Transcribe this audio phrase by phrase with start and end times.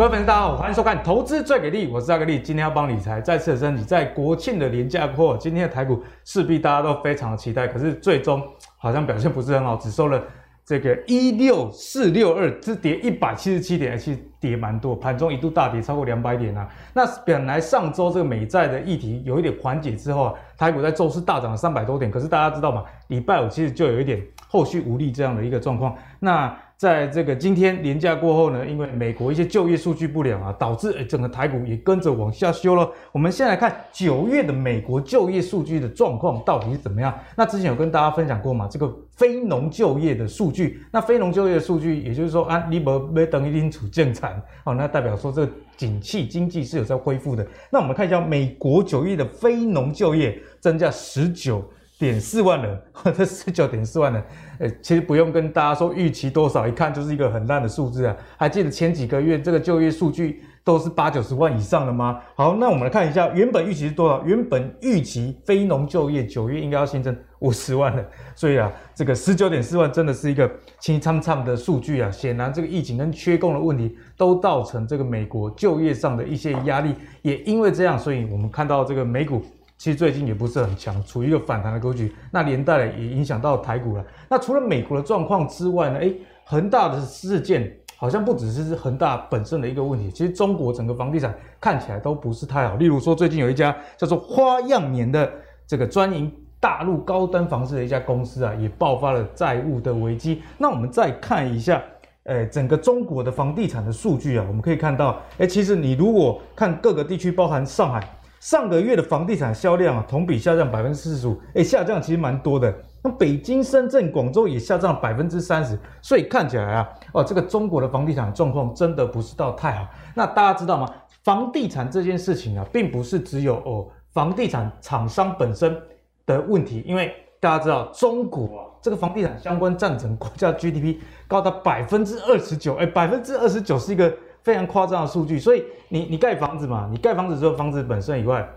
[0.00, 8.42] 各位粉丝，大家好，欢迎收看《投资最给力》，我是阿格力，今天要帮理财再次的升级，在国庆的连假过后，今天的台股势必大家都非常的期待，可是最终
[8.78, 10.18] 好像表现不是很好，只收了
[10.64, 16.66] 这个一六四六二，只跌一百七十七点，其实跌蛮多，盘中一度大跌超过两百点啊。
[16.94, 22.84] 那本来上周这个美债的议题有一点缓解之后啊，台股在周四大涨了三百多点，可是大家知道吗？
[23.08, 26.56] 礼拜五其实就有一点后续无力这样的一个状况，那。
[26.80, 32.90] 在这个今天连假过后呢，因为美国一些就业数据不良啊，导致诶整个台股也跟着往下修了。
[33.12, 37.14] 我们先来看九月的美国就业数据的状况到底是怎么样？
[37.36, 44.32] 那之前有跟大家分享过嘛，这个非农就业的数据，那非农就业的数据，也就是说啊，你没没等一定处正常
[44.64, 47.46] 哦，那代表说这个景气经济是有在恢复的。
[47.70, 51.62] 那我们看一下美国九月的非农就业增加十九
[52.00, 52.82] 点四万人，
[53.14, 54.24] 这十九点四万人，
[54.60, 58.16] 诶，其实不用跟大家说预期多少，一看就是一个很烂的数字啊。
[58.38, 62.18] 还记得前几个月这个就业数据都是八九十万以上的吗？
[62.34, 64.24] 好，那我们来看一下，原本预期是多少？
[64.24, 68.02] 原本预期非农就业九月应该要新增五十万人，
[68.34, 72.10] 所以啊，这个十九点四万真的是一个轻苍苍的数据啊。
[72.10, 79.42] 显然，这个疫情跟缺工的问题都造成这个美国就业上的一些压力，也因为这样，所以我们看到这个美股。
[79.80, 84.04] 其实最近也不是很强，处于一个反弹的格局，那连带也影响到台股了。
[84.28, 85.98] 那除了美国的状况之外呢？
[86.00, 86.14] 诶，
[86.44, 92.76] 恒大的事件好像不只是恒大本身的一个问题，其实中国整个房地产看起来都不是太好。
[92.76, 95.32] 例如说，最近有一家叫做花样年的
[95.66, 100.42] 这个专营大陆高端房子的一家公司啊，也爆发了债务的危机。
[100.58, 101.82] 那我们再看一下，
[102.24, 108.06] 诶，整个中国的房地产的数据啊，我们可以看到，诶，其实你如果看各个地区，包含上海。
[108.40, 112.74] 上个月的房地产销量啊，同比下降百分之四十五，哎，下降其实蛮多的。
[113.02, 119.86] 那北京、深圳、广州也下降了百分之三十，所以看起来啊，哦，这个中国的房地产状况真的不是到太好。
[120.14, 120.90] 那大家知道吗？
[121.22, 125.78] 房地产这件事情啊，并不是只有哦房地产厂商本身
[126.24, 130.96] 的问题，因为大家知道中国啊，这个房地产相关占整国家 GDP
[131.28, 134.10] 高达百分之二十九，哎，百分之二十九是一个。
[134.42, 138.48] 非常夸张的数据，所以你你盖房子嘛，你盖房子之后，房子本身以外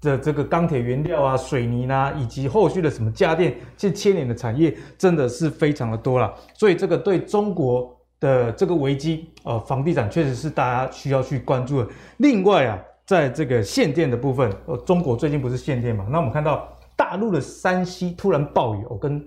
[0.00, 6.32] 的这个钢铁原料啊、水泥啊，以及后续的什么家电，这牵连的产业真的是非常的多了。
[6.54, 11.88] 所以这个对中国的这个危机，呃，房地产确实是大家需要去关注的。
[12.18, 16.06] 另外啊，在这个限电的部分，呃，中国最近不是限电嘛？
[16.10, 19.24] 那我们看到大陆的山西突然暴雨，哦，跟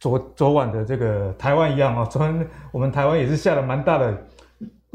[0.00, 4.16] 昨昨晚的这个台湾一样啊，昨天我们台湾也是下了蛮大的。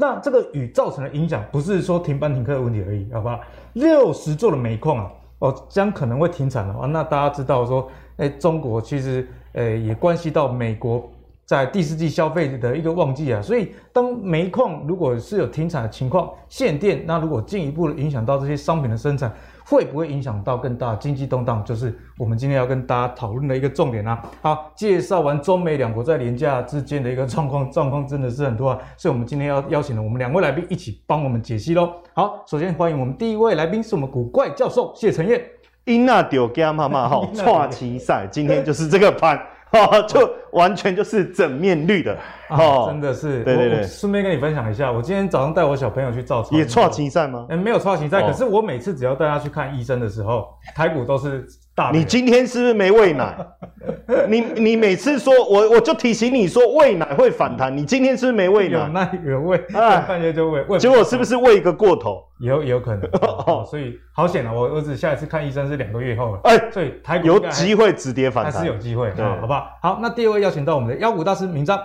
[0.00, 3.40] 那这个雨造成的影响，不是说停班停课的问题而已，好不好？
[3.72, 5.10] 六十座的煤矿啊，
[5.40, 6.86] 哦，将可能会停产的话。
[6.86, 11.10] 那大家知道说，哎，中国其实，呃，也关系到美国
[11.48, 13.40] 在第四季消费的一个旺季啊。
[13.42, 19.34] 所以，当煤矿如果是有停产的情况，限电，那如果进一步的影响到这些商品的生产。
[19.70, 21.62] 会不会影响到更大的经济动荡？
[21.62, 24.18] 就是我们今天要跟大家讨论的一个重点啊。
[24.40, 28.78] 好，介绍完中美两国在廉价之间的一个状况，状况真的是很多啊。
[28.96, 31.92] 所以，我们今天要邀请了我们两位来宾一起帮我们解析喽。
[32.14, 35.38] 好，首先欢迎我们第一位来宾是我们古怪教授谢承彦。
[35.84, 39.38] 因那丢加妈妈好， 跨期赛今天就是这个盘。
[39.72, 42.16] 哦，就完全就是整面绿的
[42.48, 43.44] 哦，真的是。
[43.44, 47.46] 对对对，顺便跟你分享一下，我今天早上带我小朋友去照超，也创青赛吗？
[47.50, 51.46] 嗯，没有创青赛，可是我每次只要带他去看医生的时候，台股都是。
[51.92, 53.36] 你今天是不是没喂奶？
[54.28, 58.78] 你你每次说我我就提醒你说喂奶会反弹，你今天是不是没喂奶？
[58.78, 62.22] 有奶有喂，啊，半夜就喂，结果是不是喂一个过头？
[62.40, 63.02] 有有可能
[63.46, 64.52] 哦，所以好险啊！
[64.52, 69.70] 我儿子下一次看医生是两个月后了，哎，所以台股有机会止跌反弹，还是有机会啊，好不好？
[69.82, 71.78] 好，那第二位邀请到我们的妖股大师明章，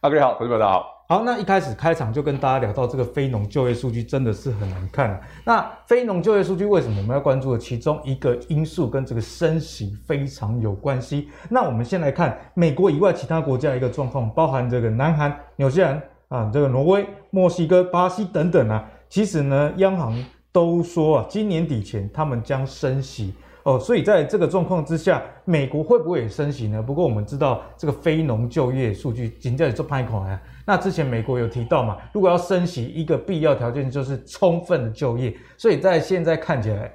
[0.00, 0.99] 阿哥你好，同学们大家好。
[1.10, 5.20] 好，那一开始开场就跟大家聊到这个非农就业数据真的是很难看。
[5.44, 7.58] 那非农就业数据为什么我们要关注的？
[7.58, 11.28] 其中一个因素跟这个升息非常有关系。
[11.48, 18.88] 那我们先来看美国以外其他国家一个状况，包含这个南韩、纽西兰啊，这个挪威、墨西哥、巴西等等啊。
[19.08, 23.34] 其实呢，央行都说啊，今年底前他们将升息。
[23.62, 26.82] 哦，所以在这个状况之下，美国会不会也升息呢？
[26.82, 30.42] 不过我们知道这个非农就业数据紧接着就拍款啊。
[30.64, 35.36] 那之前美国有提到嘛，如果要升息，一个必要条件就是充分的就业。
[35.58, 36.90] 所以在现在看起来，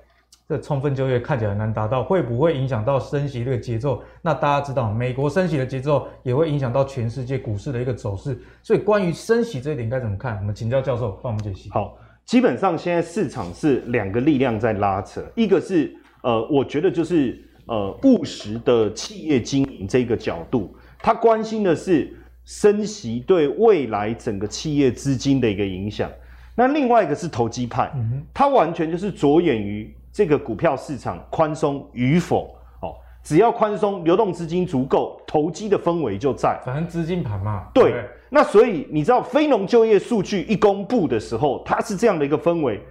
[0.49, 4.01] 这充分就业看起来很难达到，会不会影响到升息这个节奏？
[4.23, 8.39] 那大家知道，美国升息的节奏也会影响到全世界股市的一个走势。
[8.63, 10.35] 所以关于升息这一点该怎么看？
[10.37, 11.69] 我们请教教授帮我们解析。
[11.69, 11.95] 好，
[12.25, 15.95] 基本上现在市场是两个力量在拉扯，一个是。
[16.25, 22.11] 呃，我觉得就是呃务实的企业经营这个角度，他关心的是
[22.45, 26.09] 升息对未来整个企业资金的一个影响。
[26.55, 27.91] 那另外一个是投机派，
[28.33, 32.55] 他完全就是着眼于这个股票市场宽松与否。
[32.81, 36.59] 哦，只要宽松，流动资金足够，投机的氛围就在。
[36.65, 37.67] 反正资金盘嘛。
[37.71, 37.91] 对。
[37.91, 42.81] 对那所以你知道非农就业数据一公布的时候，它是这样的一个氛围。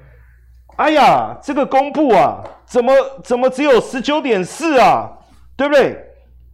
[0.77, 2.93] 哎呀，这个公布啊，怎么
[3.23, 5.11] 怎么只有十九点四啊？
[5.57, 5.97] 对不对？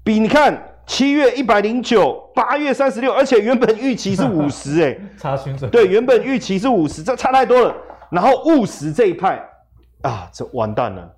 [0.02, 5.68] 比你看七月一百零九，八月三十六，而且原本预期是 五十，哎，差许多。
[5.68, 7.74] 对，原本预期是五十，这差太多了。
[8.10, 9.40] 然后务实这一派
[10.02, 11.08] 啊，这完蛋了，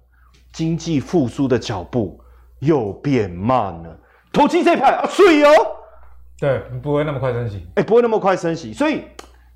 [0.53, 2.21] 经济复苏的脚步
[2.61, 3.99] 又变慢了。
[4.33, 5.51] 投机这一派啊，水哦。
[6.39, 9.05] 对，不会那么快升息，哎、欸，不会那么快升息，所以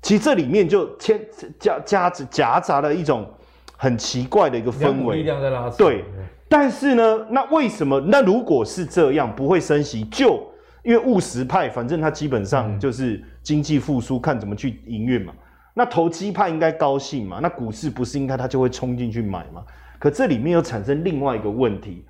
[0.01, 1.19] 其实这里面就牵
[1.59, 3.27] 夹夹夹杂了一种
[3.75, 5.75] 很奇怪的一个氛围，力量在拉扯。
[5.77, 6.05] 对，
[6.47, 7.99] 但是呢，那为什么？
[7.99, 10.41] 那如果是这样，不会升息，就
[10.83, 15.33] 因为务实派，反正他基本上就是经济复苏，看怎么去营运嘛。
[15.73, 17.39] 那投机派应该高兴嘛？
[17.41, 19.63] 那股市不是应该他就会冲进去买嘛？
[19.99, 22.05] 可这里面又产生另外一个问题，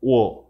[0.00, 0.44] 我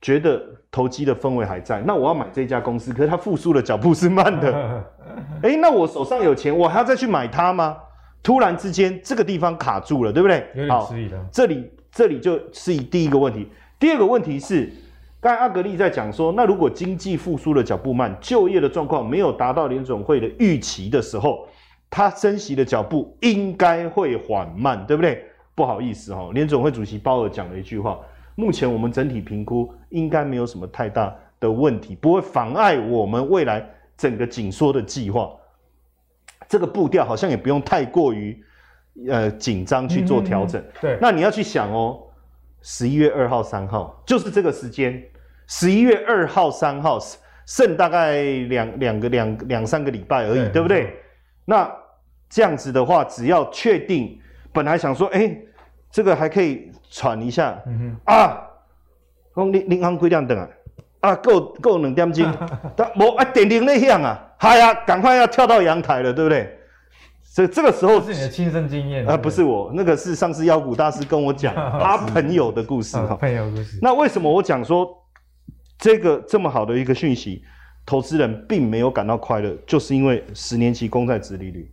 [0.00, 0.40] 觉得。
[0.68, 4.84] 投机的氛围还在，那我要买这家公司，可是它复苏的脚步是慢的。
[5.42, 7.76] 哎、欸，那我手上有钱，我还要再去买它吗？
[8.22, 10.46] 突然之间，这个地方卡住了，对不对？
[10.54, 11.26] 有点迟疑了。
[11.30, 13.48] 这里这里就是第一个问题。
[13.78, 14.72] 第二个问题是，
[15.20, 21.46] 刚才阿格力在讲说，那如果经济复苏的脚步慢，就业的状况没有达到联总会的预期的时候，
[21.88, 25.24] 它升息的脚步应该会缓慢，对不对？
[25.54, 27.98] 不好意思哈，联总会主席鲍尔讲了一句话。
[28.34, 33.66] 目前我们整体评估应该没有什么太大的问题，不会妨碍我们未来
[33.96, 35.30] 整个紧缩的计划。
[36.48, 38.40] 这个步调好像也不用太过于
[39.08, 40.62] 呃紧张去做调整。
[40.80, 42.00] 对，那你要去想哦，
[42.62, 45.02] 十一月二号、三号就是这个时间，
[45.46, 46.98] 十一月二号、三号
[47.46, 50.94] 剩大概两两个两两三个礼拜而已，对不对？
[51.44, 51.70] 那
[52.28, 54.20] 这样子的话，只要确定，
[54.52, 55.36] 本来想说，哎。
[55.88, 58.38] 这个还可以喘一下，嗯、啊，
[59.34, 60.46] 讲你银行几点等啊？
[61.00, 66.52] 啊，够够两点钟， 但无啊点铃那响啊，嗨呀，赶快要跳到阳台了，对不对？
[67.22, 73.78] 所以这个时候是你的亲身经验啊，不是我，那个是上次妖股大师跟我讲 他朋友的故事哈，朋友故事。
[73.82, 74.88] 那为什么我讲说
[75.78, 77.42] 这个这么好的一个讯息，
[77.84, 81.70] 投资人并没有感到快乐，就是因为十年期公债殖利率。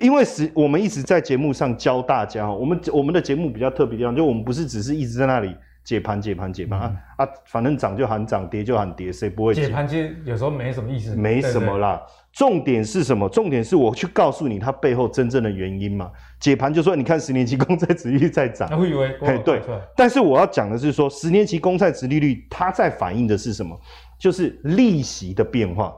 [0.00, 5.54] 因为是我们一直在节目上教大家，我们我们的节目比较特别的地方，就我们不是只是一直在那里
[5.86, 9.66] 解盘、解盘、解盘、嗯、啊啊，反正涨就喊涨，跌就喊跌，谁不会解？
[9.66, 11.94] 解盘其实有时候没什么意思，没什么啦。
[11.96, 13.28] 对对，重点是什么？
[13.28, 16.10] 重点是我去告诉你它背后真正的原因嘛。
[16.40, 19.62] 解盘就说，你看十年期公债殖利率在涨，我以为，嘿对。
[19.94, 23.80] 但是我要讲的是说，十年期公债殖利率它在反映的是什么？
[24.18, 25.94] 就是利息的变化。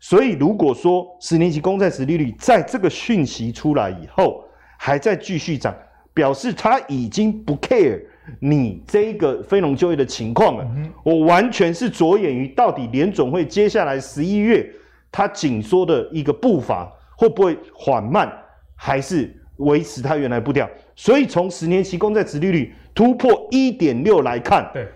[0.00, 4.44] 所以，如果说十年期公债殖利率在这个讯息出来以后
[4.76, 5.72] 还在继续涨，
[6.12, 8.00] 表示它已经不 care
[8.40, 10.66] 你这个非农就业的情况了。
[11.02, 14.68] 我完全是着眼于到底联总会接下来十一月
[15.10, 18.32] 它紧缩的一个步伐会不会缓慢，
[18.74, 20.68] 还是维持它原来步调。
[20.94, 24.88] 所以，从十年期公债殖利率突破一点六来看，对，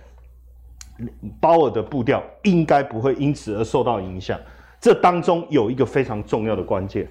[1.40, 4.38] 鲍尔的步调应该不会因此而受到影响。
[4.80, 7.08] 这当中有一个非常重要的关键，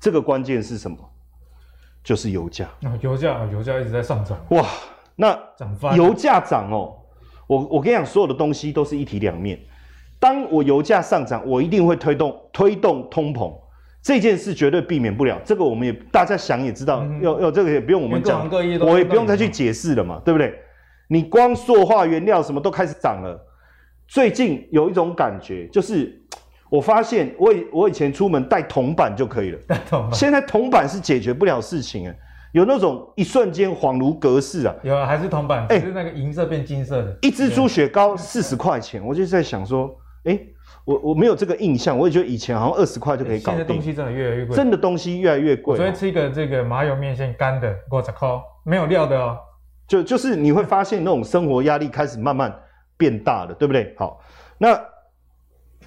[0.00, 0.96] 这个关键是什么？
[2.04, 2.64] 就是油价。
[2.82, 4.38] 啊，油价，油价一直在上涨。
[4.50, 4.64] 哇，
[5.20, 5.36] 那
[5.96, 6.94] 油价涨哦，
[7.48, 9.58] 我我跟你讲，所有的东西都是一体两面。
[10.20, 13.52] 当我油价上涨，我一定会推动推动通膨，
[14.00, 15.40] 这件事绝对避免不了。
[15.44, 18.48] 这个我们也大家想也知道，嗯、要要这个也不用我们讲，
[18.80, 20.54] 我也不用再去解释了嘛，对不对？
[21.08, 23.38] 你光塑化原料什么都开始涨了。
[24.06, 26.22] 最近有一种感觉就是。
[26.70, 29.58] 我发现我以我以前出门带铜板就可以了，
[30.12, 32.14] 现在铜板是解决不了事情哎，
[32.52, 40.38] 有那种一瞬间恍如隔世啊，有啊，还是铜板，哎，是那个银色变金色的，一支猪血糕四十块钱，我就在想说，哎，
[40.84, 45.72] 我我没有这个印象，我也觉得以前好像二十块就可以搞定，现在东西真的越来越贵，真的东西越来越贵。
[45.72, 48.28] 我昨天吃一个这个麻油面线干的，五十块，
[48.64, 49.38] 没有料的哦，
[49.86, 52.54] 就就是你会发现那种生活压力开始慢慢
[52.96, 53.94] 变大了，对不对？
[53.98, 54.20] 好，
[54.58, 54.78] 那。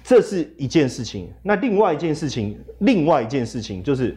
[0.04, 4.16] 这是一件事情，那另外一件事情，另外一件事情就是，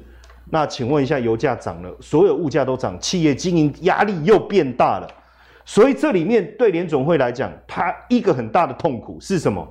[0.52, 5.08] 那请问一下，油价涨了，所有物价都涨，企业经营压力又变大了，
[5.66, 9.68] 所以这里面对联总会来讲，它一个很大的痛苦是什么？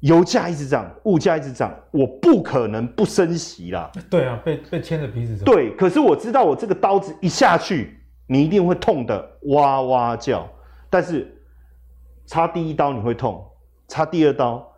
[0.00, 3.90] 油价一直涨，物价一直涨，我不可能不升息啦。
[4.10, 5.44] 对啊，被被牵着鼻子走。
[5.44, 10.46] 对，可是我知道我这个刀子一下去，你一定会痛的哇哇叫，
[10.90, 11.40] 但是
[12.26, 13.42] 插第一刀你会痛。
[13.88, 14.68] 插第二刀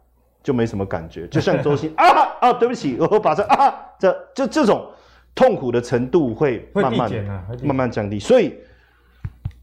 [0.49, 2.07] 就没什么感觉，就像周星 啊
[2.41, 4.91] 啊，对不起，我把这啊这就这种
[5.35, 8.19] 痛苦的程度会慢慢会啊、慢慢降低。
[8.19, 8.55] 所以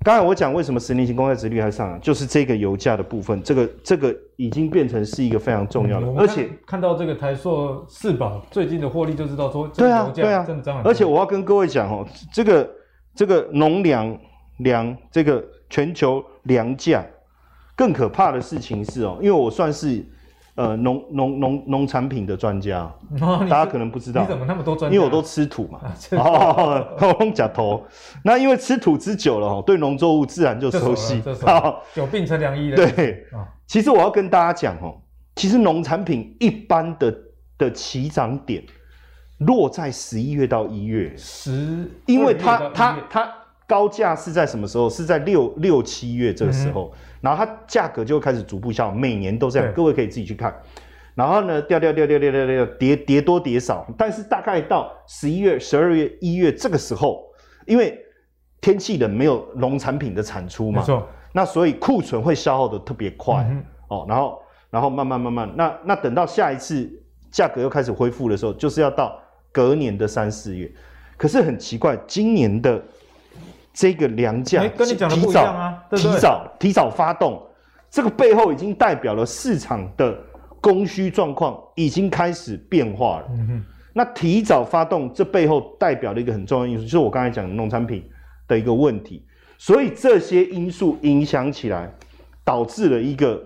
[0.04, 10.46] 刚才我讲为什么十年期公债殖率还上来，就是这个油价的部分，这个这个已经变成是一个非常重要的，嗯、而且看到这个台塑四宝最近的获利就知道说，对啊对啊，
[10.84, 12.70] 而且我要跟各位讲哦，这个
[13.16, 14.16] 这个农粮
[14.58, 17.04] 粮这个全球粮价
[17.76, 20.06] 更可怕的事情是哦，因为我算是。
[20.56, 24.96] 呃，农农农农产品的专家，哦，大家可能不知道，你怎么那么多专家？
[24.96, 25.82] 因为我都吃土嘛。
[26.12, 27.86] 哦，空假头。
[28.24, 31.22] 那因为吃土吃久了，对农作物自然就熟悉。
[31.42, 32.78] 好，久病成良医了。
[32.78, 33.26] 对，
[33.68, 34.96] 其实我要跟大家讲哦，
[35.36, 37.14] 其实农产品一般的
[37.58, 38.64] 的起涨点
[39.40, 41.14] 落在十一月到一月。
[41.18, 43.30] 十，因为它它它
[43.68, 44.90] 高价是在什么时候？
[44.90, 46.94] 是在六六七月这个时候。
[46.94, 50.56] 嗯然后它价格就会开始逐步下，每年都这样，各位可以自己去看。
[51.16, 57.24] 然后呢，掉掉掉掉掉掉掉，跌跌多跌少，但是大概到十一月、十二月、一月这个时候，
[57.66, 58.00] 因为
[58.62, 60.86] 天气冷，没有农产品的产出嘛，
[61.34, 64.06] 那所以库存会消耗的特别快、嗯、哦。
[64.08, 64.40] 然后，
[64.70, 66.88] 然后慢慢慢慢，那那等到下一次
[67.32, 69.20] 价格又开始恢复的时候，就是要到
[69.52, 70.72] 隔年的三四月。
[71.18, 72.80] 可是很奇怪，今年的。
[73.76, 77.46] 这个粮价跟你讲的不一样啊，提早提早提早发动，
[77.92, 80.18] 这个背后已经代表了市场的
[80.62, 83.26] 供需状况已经开始变化了。
[83.32, 88.02] 嗯哼，那提早发动，这背后代表了一个很重要因素，就是我刚才讲的农产品
[88.48, 89.26] 的一个问题。
[89.58, 91.94] 所以这些因素影响起来，
[92.44, 93.42] 导致了一个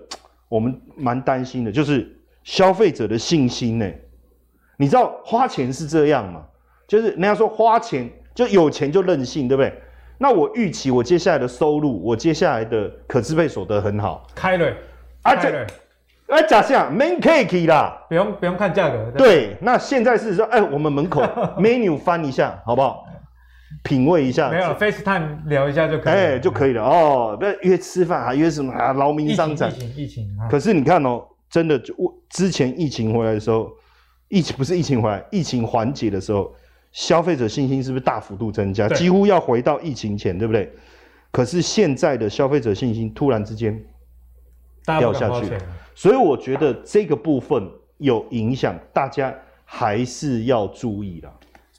[0.48, 2.08] 我们蛮担心的，就是
[2.44, 3.90] 消费者的信心呢。
[4.76, 6.44] 你知道花钱是这样嘛？
[6.86, 9.72] 就是人家说花钱就有钱就任性，对不对？
[10.22, 14.70] 那我预期我接下来的收入，我接下来的可支配所得很好，开了，
[15.22, 15.66] 啊这，
[16.28, 19.10] 哎假设 main cake 啦，不用不用看价格。
[19.16, 21.22] 对，那现在是说，哎，我们门口
[21.56, 23.06] menu 翻一下，好不好？
[23.82, 27.34] 品味一下，没有 FaceTime 聊一下就可以，哎就可以了哦。
[27.40, 28.92] 不要约吃饭，还约什么啊？
[28.92, 29.68] 劳民伤财。
[29.68, 30.28] 疫情疫情。
[30.50, 33.70] 可是你看哦，真的就我之前疫情回来的时候，
[34.28, 36.52] 疫情不是疫情回来，疫情缓解的时候。
[36.92, 38.88] 消费者信心是不是大幅度增加？
[38.88, 40.72] 几乎要回到疫情前，对不对？
[41.30, 43.80] 可是现在的消费者信心突然之间
[44.84, 45.56] 掉下去，
[45.94, 49.32] 所以我觉得这个部分有影响，大家
[49.64, 51.32] 还是要注意啦。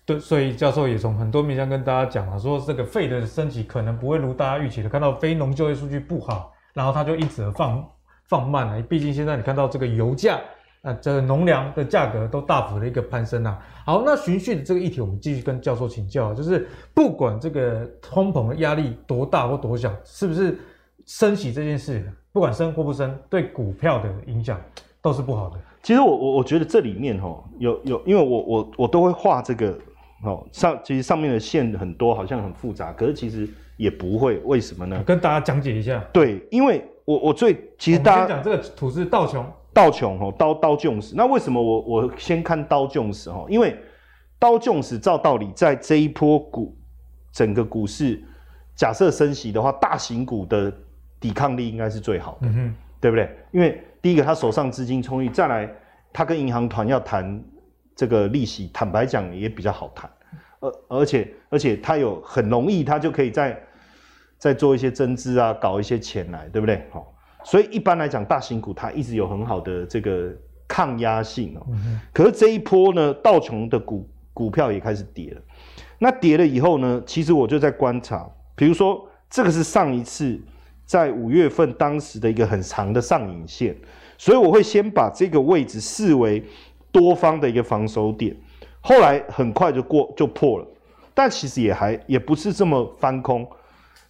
[0.05, 7.85] 对，所以教授也从很多面向跟大家讲了，说这个 Fed 的升息可能不会如大家预期的，看到非农就业数据不好，然后它就因此而放
[8.29, 8.81] 放慢了。
[8.83, 10.39] 毕竟现在你看到这个油价。
[10.81, 13.59] 啊，这个农粮的价格都大幅的一个攀升啊。
[13.85, 20.57] 好，那循序的这个议题，我们继续跟教授请教，就是不管这个通膨的压力多大或多小，是不是
[21.05, 24.59] 升息这件事，不管升或不升，对股票的影响
[25.03, 25.59] 都是不好的。
[25.83, 29.77] 其实我我我觉得这里面哈有有，因为我我我都会画这个
[30.23, 33.47] 哦上，其实上面的线很多，好像很复杂，可是其实
[33.77, 35.03] 也不会，为什么呢？
[35.03, 36.03] 跟大家讲解一下。
[36.11, 39.45] 对，因为我我最其实大家讲这个图是道琼。
[39.73, 43.45] 道琼吼，刀刀琼斯，那为什么我我先看刀琼斯哈？
[43.47, 43.77] 因为
[44.37, 46.77] 刀琼斯照道理在这一波股
[47.31, 48.21] 整个股市，
[48.75, 50.73] 假设升息的话，大型股的
[51.19, 53.29] 抵抗力应该是最好的，嗯哼，对不对？
[53.51, 55.69] 因为第一个他手上资金充裕，再来
[56.11, 57.41] 他跟银行团要谈
[57.95, 60.09] 这个利息，坦白讲也比较好谈，
[60.59, 63.57] 而而且而且他有很容易，他就可以在
[64.37, 66.85] 再做一些增资啊，搞一些钱来，对不对？
[66.91, 67.10] 好。
[67.43, 70.31] 所以一般来讲，大型股它一直有很好的这个
[70.67, 71.65] 抗压性哦。
[72.13, 75.41] 可是这一波呢，道琼的股股票也开始跌了。
[75.97, 80.39] 那跌了以后呢，其实我就在观察，比如说这个是上一次
[80.85, 83.75] 在五月份当时的一个很长的上影线，
[84.17, 86.43] 所以我会先把这个位置视为
[86.91, 88.35] 多方的一个防守点。
[88.81, 90.67] 后来很快就过就破了，
[91.13, 93.47] 但其实也还也不是这么翻空。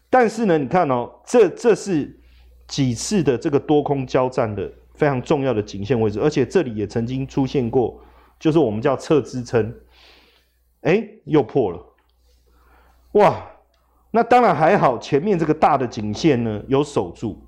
[0.10, 2.18] 但是呢，你看哦，这这是。
[2.72, 8.01] 几次的这个多空交战的非常重要的颈线位置，而且这里也曾经出现过，
[8.40, 9.75] 就是我们叫侧支撑，
[10.80, 11.86] 哎，又破了，
[13.12, 13.46] 哇，
[14.12, 17.46] 那当然还好，前面这个大的颈线呢有守住，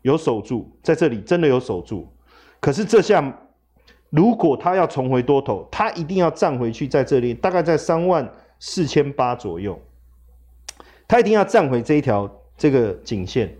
[0.00, 2.08] 有守住，在这里真的有守住，
[2.58, 3.38] 可是这下
[4.08, 8.26] 如果它要重回多头，它一定要站回去，在这里大概在三万
[8.58, 9.78] 四千八左右，
[11.06, 13.54] 它一定要站回这一条这个颈线。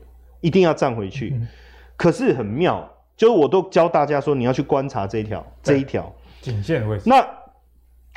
[0.46, 1.48] 一定要站回去，嗯、
[1.96, 7.02] 可是很妙，就是我都教大家说，你要去观察这一条这一条颈线的位置。
[7.06, 7.26] 那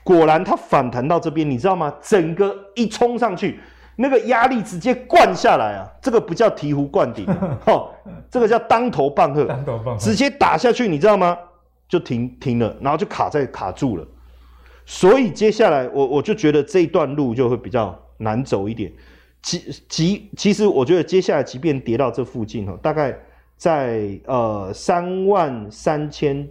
[0.03, 1.91] 果然它反弹到这边，你知道吗？
[1.99, 3.59] 整个一冲上去，
[3.95, 5.89] 那个压力直接灌下来啊！
[6.03, 7.25] 这个不叫醍醐灌顶，
[7.65, 7.89] 哦，
[8.29, 11.35] 这个叫当头棒喝，当头棒喝，直接打下去，你知道吗？
[11.87, 14.05] 就停停了，然后就卡在卡住了。
[14.85, 18.91] 所以接下来我我就觉得这一段路就会比较难走一点。
[19.41, 23.17] 其其其实我觉得接下来即便跌到这附近哈，大概
[23.55, 26.45] 在呃三万三千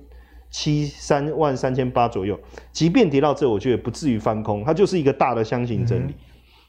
[0.51, 2.39] 七、三万三千八左右，
[2.73, 6.15] 即便跌到这，我觉得不至于翻空，它就是一个大的箱型整理，嗯、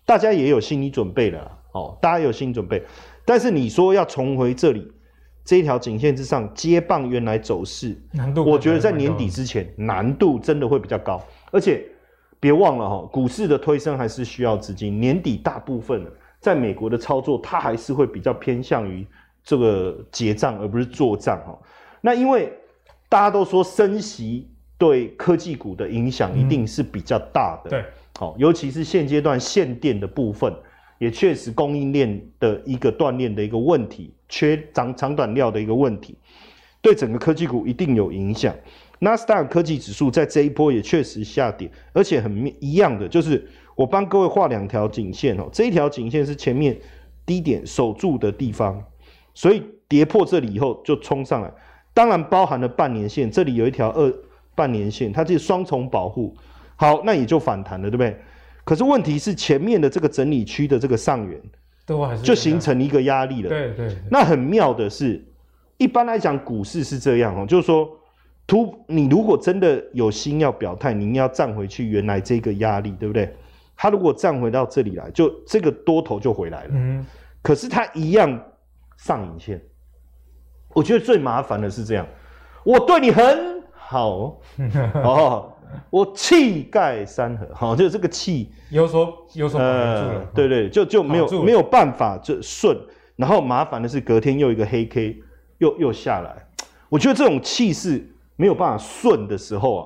[0.06, 2.84] 大家也有心理准备了哦，大家有心理准备。
[3.24, 4.92] 但是你说要重回这里
[5.46, 11.82] 这一条颈线之上接棒原来走势，难度我觉得在年底之前难度真的会比较高，而且。
[12.40, 15.00] 别忘了哈，股市的推升还是需要资金。
[15.00, 16.06] 年底大部分
[16.40, 19.06] 在美国的操作，它还是会比较偏向于
[19.44, 21.60] 这个结账，而不是做账哈。
[22.02, 22.54] 那因为
[23.10, 27.84] 大家都说升息对科技股的影响一定是比较大的，对，
[28.18, 30.54] 好，尤其是现阶段限电的部分，
[30.98, 36.18] 也确实供应链的一个断裂的一个问题，缺长长短料的一个问题，
[36.82, 38.56] 对整个科技股一定有影响。
[39.02, 46.78] 纳斯达克科技指数在这一波也确实下跌，而且很一样的，就是我帮各位画两条颈线哦，这一条颈线是前面
[47.26, 48.84] 低点守住的地方，
[49.34, 51.50] 所以跌破这里以后就冲上来，
[51.94, 54.14] 当然包含了半年线，这里有一条二
[54.54, 56.36] 半年线，它是双重保护，
[56.76, 58.18] 好，那也就反弹了，对不对？
[58.66, 61.42] 可是问题是前面的这个整理区的这个上缘，
[62.22, 63.96] 就形成一个压力了，对对。
[64.12, 65.26] 那很妙的是，
[65.78, 67.90] 一般来讲股市是这样哦，就是说。
[68.50, 73.32] 突，你如果真的有心要表态，你要站回去原来这个压力，对不对？
[73.78, 76.70] 他如果站回到这里来，就这个多头就回来了。
[76.74, 77.06] 嗯，
[77.44, 78.44] 可是他一样
[78.98, 79.62] 上影线。
[80.74, 82.06] 我觉得最麻烦的是这样，
[82.66, 84.42] 我对你很好
[84.96, 85.54] 哦，
[85.90, 92.78] 我气盖山河，好，就这个气有所有所呃，对对，就就没有没有办法就顺，
[93.16, 95.22] 然后麻烦的是隔天又一个黑 K
[95.60, 96.36] 又又下来，
[96.90, 98.06] 我觉得这种气势。
[98.40, 99.84] 没有办法顺的时候啊，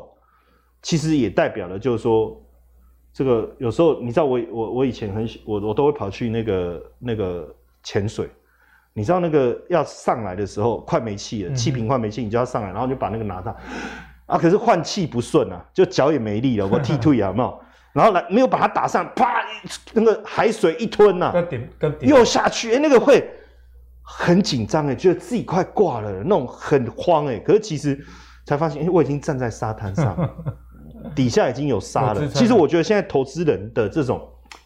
[0.84, 2.40] 其实也代表了，就是说，
[3.12, 8.30] 这个有时候你知道我，我我我以前很喜我我都会跑去那个那个潜水，
[8.94, 13.56] 你知道那个要上来的时候快没气了，气瓶快没气，你就要上来，然后就把那个拿上，
[14.28, 17.60] 啊，可是换气不顺啊，就脚也没力了，我 踢退啊，有没有？
[17.92, 19.44] 然后来没有把它打上，啪，
[19.94, 21.34] 那个海水一吞呐、啊，
[22.02, 23.28] 又下去，哎，那个会
[24.04, 28.00] 很紧张哎，觉得自己快挂了，那种很慌哎，可是其实。
[28.46, 30.30] 才发现，哎，我已经站在沙滩上，
[31.16, 32.28] 底下已经有沙了。
[32.28, 34.22] 其实我觉得现在投资人的这种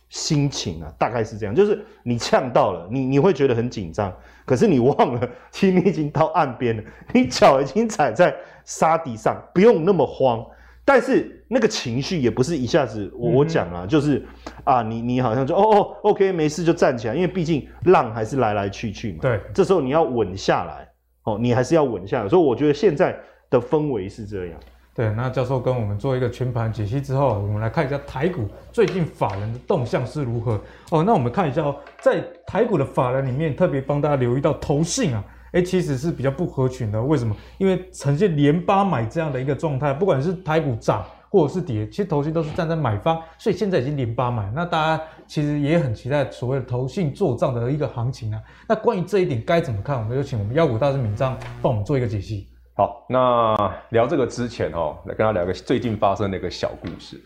[0.09, 4.11] 心情啊，大概是这样，就是你呛到了，你你会觉得很紧张，
[4.45, 8.35] 可是你忘了，其实你已经到岸边了， 你脚已经踩在
[8.65, 10.45] 沙地上，不用那么慌。
[10.85, 14.25] 但是那个情绪也不是一下子，我我讲啊，就是
[14.63, 19.19] 啊，你你好像就哦哦，OK，没事就站起来，因为毕竟浪还是来来去去嘛。
[19.21, 20.87] 对，这时候你要稳下来，
[21.23, 22.29] 哦，你还是要稳下来。
[22.29, 23.17] 所以我觉得现在。
[23.49, 24.59] 的氛围是这样，
[24.93, 25.09] 对。
[25.11, 30.59] 那教授跟我们做一个全盘解析之后，我们来看一下台股最近法人的动向是如何。
[30.91, 37.01] 哦，那我们看一下哦，在台股的法人里面，特别帮大家留意到投信啊，哎，其实是比较不合群的。
[37.01, 37.35] 为什么？
[37.57, 44.51] 因为呈现连八买这样的一个状态，不管是台股涨或者是跌，其实投信都是站在买方，所以现在已经连八买。
[44.55, 48.41] 那大家其实也很期待所谓的投信做账的一个行情啊。
[48.67, 49.97] 那关于这一点该怎么看？
[49.99, 52.46] 我们就请我们妖股大师明章帮我们做一个解析。
[52.77, 57.19] 好，那聊这个之前哦，来跟他聊个最近发生的一个小故事，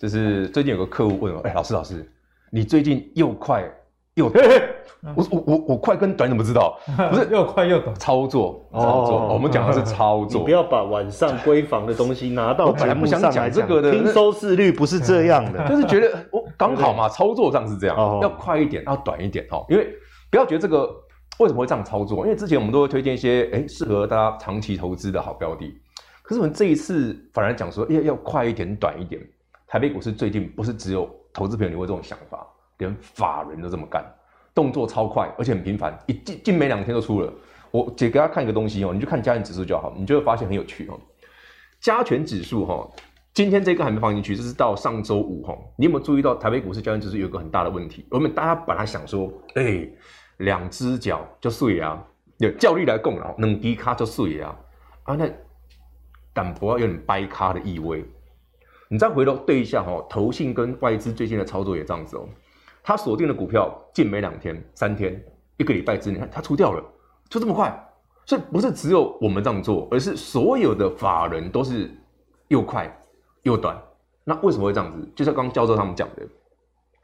[0.00, 2.10] 就是最近有个客户问我，哎、欸，老师老师，
[2.50, 3.62] 你最近又快
[4.14, 4.42] 又 短，
[5.14, 6.80] 我我我我快跟短怎么知道？
[7.10, 19.86] 不是 又快又短，操作操作，哦、我们讲的是操作，你不要把晚上闺房的东西拿到节目上来讲，讲这个的，听收视率不是这样的， 就是觉得我刚好嘛，操作上是这样，哦、要快一点，要短一点哦，因为
[20.30, 20.88] 不要觉得这个。
[21.38, 22.24] 为什么会这样操作？
[22.24, 25.72] 因为之前我们都会推荐一些诶适合大家长期投资的好标的，
[26.22, 29.20] 可是我们这一次反而讲说要要快一点、短一点。
[29.66, 32.46] 台北股市最近不是只有投资朋友你会这种想法，
[32.78, 34.02] 连法人都这么干，
[34.54, 37.32] 动作超快，而且很频繁，一进进没两天就出了。
[37.70, 40.98] 我姐给大家看一个东西哦，你就看加权指数就好，你就会发现很有趣哦。
[41.80, 42.90] 加权指数哈，
[43.34, 45.54] 今天这个还没放进去，这是到上周五哈。
[45.76, 48.06] 你有没有注意到台北股市加权指数有一个很大的问题？
[48.10, 49.88] 我们大家本来想说，哎。
[50.38, 52.04] 两只脚就碎啊，
[52.38, 54.56] 有教力来供了，两只脚就碎啊，
[55.04, 55.28] 啊那
[56.32, 58.04] 淡薄有点掰咖的意味。
[58.88, 62.26] 你再回头对一下哈，投信跟外资最近的操作也这样子哦。
[62.82, 65.22] 他锁定的股票近没两天、三天、
[65.58, 66.82] 一个礼拜之内，他出掉了，
[67.28, 67.86] 就这么快。
[68.24, 71.90] 所以不是只有我们这样做，而是所有的法人都是
[72.48, 72.90] 又快
[73.42, 73.76] 又短。
[74.24, 75.12] 那为什么会这样子？
[75.16, 76.22] 就像刚刚教授他们讲的，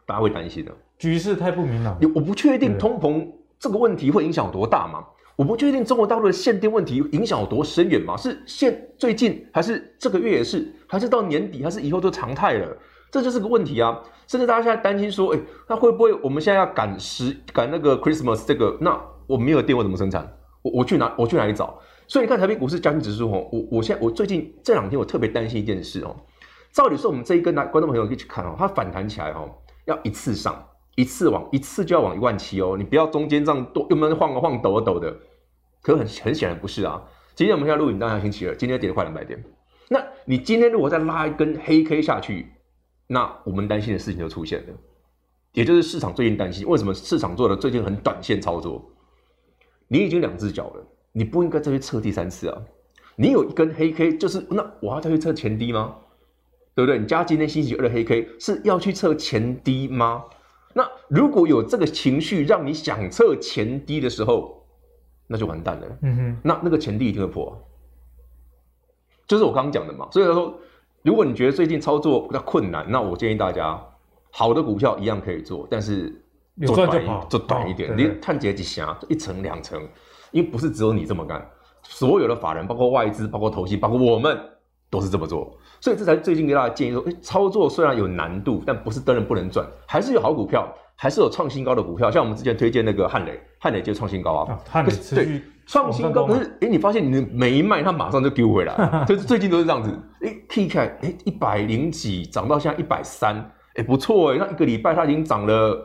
[0.07, 0.73] 大家会担心的。
[0.99, 3.27] 局势太不明朗，我不确定通膨
[3.59, 5.05] 这个问题会影响有多大嘛？
[5.37, 8.17] 我不确定中国大陆的限电问题影响有多深远嘛？
[8.17, 12.77] 是现最近，还是这个月也是，还是到年底，还是以后都常态了？
[13.11, 14.01] 这就是个问题啊！
[14.27, 18.77] 甚至大家现在担心说，哎，那会不会我们现在要赶时赶那个 Christmas 这个？
[18.81, 20.33] 那我没有电，我怎么生产？
[20.63, 21.79] 我我去哪我去哪里找？
[22.07, 26.15] 所以你看台北股市加权指数哦，我我现在我最近这两天我特别担心一件事哦。
[26.73, 29.51] 照理说我们这一根呢观众朋友可以去看哦，它反弹起来哦，
[29.87, 30.65] 要一次上。
[30.97, 35.17] 一次往一次就要往一万七哦，你不要中间这样多又闷晃啊晃抖啊抖的，
[35.83, 37.03] 可很很显然不是啊。
[37.35, 39.43] 今天我们现在录影当然星期二，今天跌了快两百点。
[39.89, 42.53] 那你今天如果再拉一根黑 K 下去，
[43.09, 44.75] 那我们担心的事情就出现了，
[45.53, 48.83] 也就是市场最近担心为什么市场做的最近很短线操作。
[49.89, 52.63] 你已经两只脚了，你不应该再去测第三次啊。
[53.17, 55.97] 你有一根黑 K，就是那我要再去测前低吗？
[56.75, 56.99] 对不对？
[56.99, 60.25] 你加今天星期二的黑 K 是要去测前低吗？
[60.75, 64.63] 那如果有这个情绪让你想测前低的时候，
[65.27, 65.87] 那就完蛋了。
[66.03, 67.57] 嗯哼，那那个前低一定会破，
[69.27, 70.07] 就是我刚刚讲的嘛。
[70.11, 70.53] 所以说，
[71.03, 73.81] 如果你觉得最近操作比较困难，那我建议大家，
[74.31, 76.13] 好的股票一样可以做，但是
[76.67, 79.81] 做短一做短一点，你看几下，一层两层，
[80.33, 81.49] 因为不是只有你这么干，
[81.85, 84.39] 所有的法人，包括外资，包括投信，包括我们，
[84.91, 85.57] 都是这么做。
[85.85, 90.67] 所以这才最近给大家建议说，诶，操作虽然有难度，但不是当然不能赚，还是有好股票，
[90.97, 92.11] 还是有创新高的股票。
[92.11, 96.25] 像我们之前推荐那个汉磊，汉磊就创新高啊，汉磊对创新高。
[96.25, 98.75] 可是，诶，你发现你每一卖，它马上就丢回来，
[99.07, 99.91] 就是最近都是这样子。
[100.23, 103.37] 诶，K 起来，诶，一百零几涨到现在一百三，
[103.75, 105.79] 诶，不错诶，那一个礼拜它已经涨了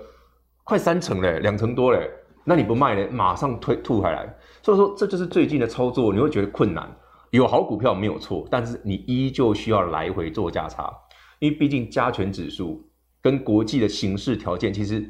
[0.64, 2.10] 快三成嘞，两成多嘞。
[2.46, 4.34] 那你不卖嘞，马上推吐回来。
[4.64, 6.90] 所以说，这就是最近的操作，你会觉得困难。
[7.32, 10.92] 有好股票没有错，但是你依旧需要来回做价差，
[11.40, 12.84] 因为毕竟加权指数
[13.22, 15.08] 跟国际的形势条件，其实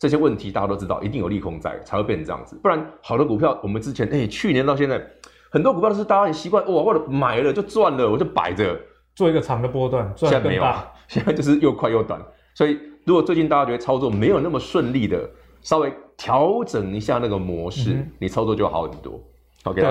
[0.00, 2.58] 这些问题大家都知道，一定有利空在，才会变成这样子。
[2.62, 5.00] 不然好的股票，我们之前哎、欸，去年到现在，
[5.50, 8.76] 很多股票都是大家很习惯，哇，我买了就赚了，我就摆着
[9.14, 10.64] 做一个长的波段，赚现在没有，
[11.06, 12.20] 现在就是又快又短。
[12.54, 15.30] 所以如果最近大家觉得操作没有那么顺利的，
[15.62, 19.22] 稍微调整一下那个模式，嗯、你操作就好很多。
[19.64, 19.84] 对，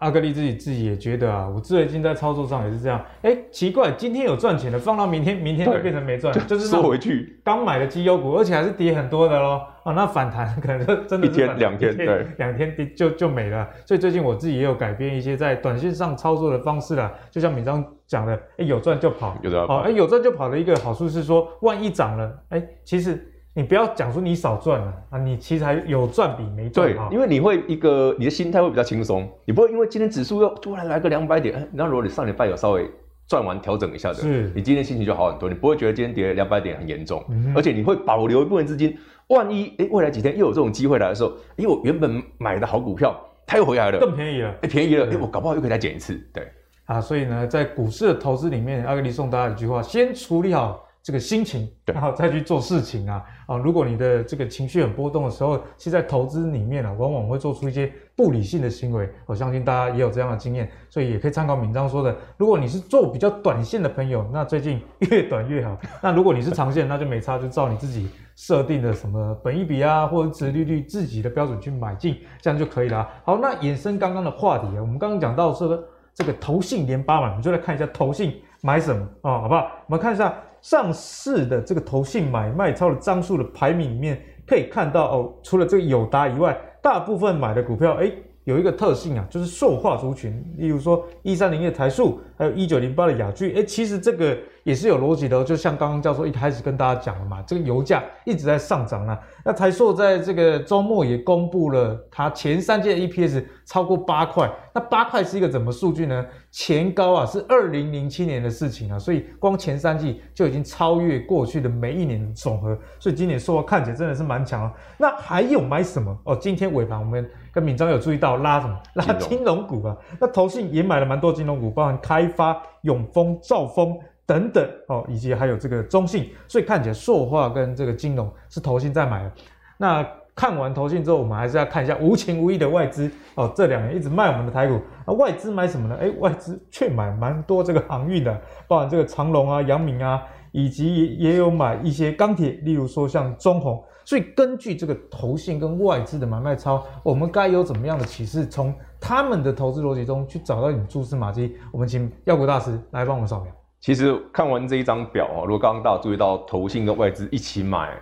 [0.00, 3.00] 阿格力自己自己也觉得啊，我最近在操作上也是这样。
[3.22, 7.40] 哎，奇怪，今天有赚钱的，放到明天，明天就变成没赚，就是收回去。
[7.44, 9.60] 刚买的绩优股，而且还是跌很多的喽。
[9.84, 13.68] 啊，那反弹可能就 真的是一天两天，对，两天跌就就没了。
[13.86, 17.12] 所以最近我自己也有改变一些在短线上操作的方式啦。
[17.30, 19.78] 就像敏章讲的，哎，有赚就跑，有的跑。
[19.78, 23.28] 哎，有赚就跑的一个好处是说，万一涨了，哎，其实。
[23.54, 26.88] 你不要讲说你少赚了啊，你其实还有赚比没赚。
[26.88, 32.90] 对，因为你会一个你的心态会比较轻松，你不会因为今天指数又突然来个两百点，那如果你上礼拜有稍微
[33.26, 38.96] 赚完调整一下的，是，你今天心情就好很多，你不会觉得今天跌两百点很严重，嗯，而且你会保留一部分资金，
[39.28, 43.14] 万一诶未来几天又有这种机会来的时候，因为我原本买的好股票
[43.46, 46.50] 它又回来了，更便宜了，诶便宜了，诶我搞不好又可以再减一次，对，
[46.86, 50.88] 啊，所以呢，在股市的投资里面，阿格力送大家一句话：先处理好。
[51.02, 53.56] 这个心情，然后再去做事情啊啊！
[53.56, 59.10] 如果你的这个情绪很波动的时候，其实在投资里面啊，往往会做出一些不理性的行为。
[59.26, 62.16] 我相信大家也有这样的经验，所以也可以参考敏章说的。
[62.36, 65.76] 如果你是做比较短线的朋友，那最近越短越好。
[66.00, 73.10] 那如果你是长线，那就没差，就照你自己设定的什么本益比啊，或者殖利率自己的标准去买进，这样就可以了。
[73.24, 75.82] 好，那衍生刚刚的话题啊，我们刚刚讲到说
[76.14, 79.66] 这个投信连八买，我们就来看一下投信买什么啊，好不好？
[79.88, 80.32] 我们看一下。
[80.62, 99.16] 上市的这个投信买卖超的张数的排名里面，可以看到哦，除了这个友达以外，大部分买的股票，诶有一个特性啊，就是塑化族群，例如说一三零一的台塑，还有一九零八的雅聚，诶其实这个也是有逻辑的，就像刚刚教授一开始跟大家讲的嘛，这个油价一直在上涨啊。
[99.44, 106.26] 那台塑在这个周末也公布了它前三季的 EPS 超过八块，那八块是一个怎么数据呢？
[106.50, 114.72] 前高啊是二零零七年的事情啊，所以光前三季就已经超越过去的每一年的总和，所以今年塑化看起来真的是蛮强啊。
[114.98, 116.34] 那还有买什么哦？
[116.34, 117.24] 今天尾盘我们。
[117.52, 118.80] 跟敏章有注意到拉什么？
[118.94, 119.96] 拉金融股啊。
[120.18, 126.30] 那投信也买了蛮多金融股，包含开发、永丰、兆丰等等哦，以及还有这个中信。
[126.48, 129.32] 所以看起来塑化跟这个金融是投信在买的。
[129.76, 133.52] 那看完投信之后，我们还是要看一下无情无义的外资哦。
[133.54, 135.96] 这两年一直卖我们的台股，那外资买什么呢？
[136.00, 143.82] 诶，外资却买蛮多这个航运的，包含这个长隆啊、阳明啊，以及也有买一些钢铁，例如说像中鸿。
[144.04, 148.44] 所以根据这个投信跟外资的买卖超，我们该有怎么样的启示？
[148.46, 151.56] 从他们的投资逻辑中去找到你蛛丝马迹。
[151.70, 153.52] 我们请妖股大师来帮我们扫描。
[153.80, 157.96] 其实看完这一张表啊，如果刚刚大家注意到投信跟外资一起买，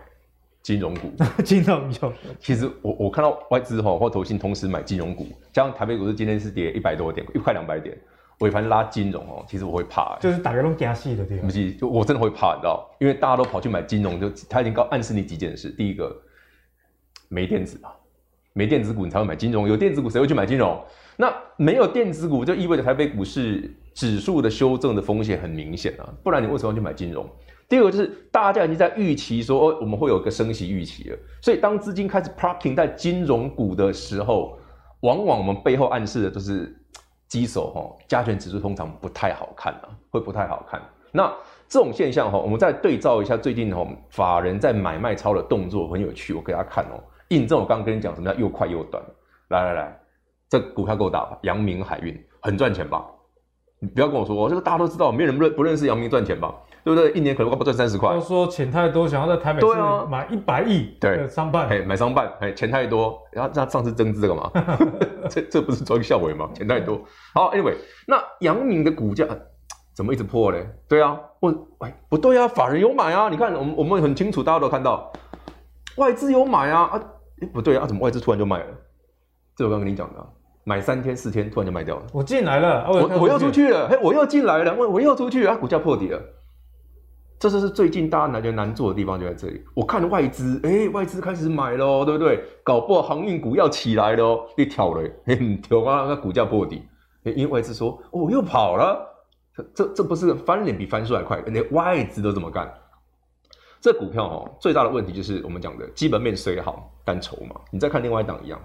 [0.62, 1.10] 金融股，
[1.44, 2.12] 金融有。
[2.38, 7.94] 其实我我看到外资哈或投信同时买金融股，加上台北股市今天是跌一百多点，一块两百点，
[8.40, 11.44] 尾盘拉金融哦，其实我会怕、欸，就是大家都惊死的对吧？
[11.44, 15.68] 不是，就我真的会怕，你知道，因为大家都跑去买金融，就他已经告暗示你几件事。
[15.70, 16.14] 第一个，
[17.28, 17.92] 没电子啊，
[18.52, 20.82] 没电子股你才会买金融，有电子股谁会去买金融？
[21.16, 27.28] 那没有电子股就意味着台北股市指数的修正的风险很明显啊，不然你为什么要去买金融？
[27.68, 34.58] 第二个就是大家已经在预期说，哦，我们会有个升息预期了，所以当资金开始 parking 在金融股的时候，
[35.00, 36.74] 往往我们背后暗示的就是
[37.30, 40.82] 基手哈，加权指数通常不太好看啊，会不太好看。
[41.12, 41.32] 那
[41.68, 49.02] 这种现象哈，我们再对照一下最近哈，法人在买卖超的动作很有趣，我给大家看哦，印证我刚刚跟你讲什么叫又快又短，
[49.48, 50.00] 来来来。
[50.48, 51.38] 这股票够大吧？
[51.42, 53.06] 阳明海运很赚钱吧？
[53.78, 56.52] 你不要跟我说，我这个大家都知道，没人不认不认识阳明赚钱吧？
[56.82, 57.10] 对不对？
[57.12, 58.14] 一年可能不赚三十块。
[58.14, 59.66] 都说钱太多，想要在台北市
[60.08, 64.50] 买一百亿的商办，对，买商办，哎，钱太多，然后那上次增资这个嘛？
[65.28, 66.48] 这这不是装效尾吗？
[66.54, 67.00] 钱太多。
[67.34, 67.74] 好，Anyway，
[68.06, 69.26] 那阳明的股价
[69.94, 70.66] 怎么一直破嘞？
[70.88, 73.28] 对啊，问，哎，不对啊，法人有买啊？
[73.28, 75.12] 你看，我们我们很清楚，大家都看到，
[75.96, 77.02] 外资有买啊啊，
[77.42, 78.66] 哎，不对啊，怎么外资突然就卖了？
[79.56, 80.26] 这我刚跟你讲的。
[80.62, 82.02] 买三天四天，突然就卖掉了。
[82.12, 85.56] 我进来了，我我又出去了，嘿，我又进来了，我我又出去啊！
[85.56, 86.20] 股价破底了，
[87.40, 89.64] 这就是最近大家觉得难做的地方，就在这里。
[89.74, 92.44] 我看外资，哎，外资开始买喽，对不对？
[92.62, 96.86] 搞不好航运股要起来喽，一跳了，嘿，跳啊，那股价破底，
[97.24, 99.04] 因为外资说，哦，又跑了，
[99.54, 102.70] 这这这不是翻脸比翻书还快，连外资都这么干。
[103.80, 107.58] 这股票哦，最大的问题就是我们讲的基本面虽好，但筹码。
[107.70, 108.60] 你再看另外一档一样，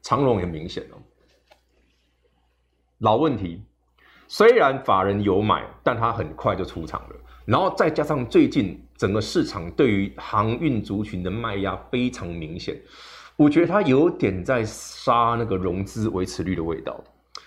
[0.00, 0.96] 长荣也明显哦。
[3.00, 3.62] 老问题，
[4.28, 7.13] 虽然法人有买，但他很快就出场了。
[7.44, 12.80] 然后再加上最近整个市场对于航运族群的卖压非常明显，
[13.36, 17.02] 我觉得它有点在杀那个融资维持率的味道。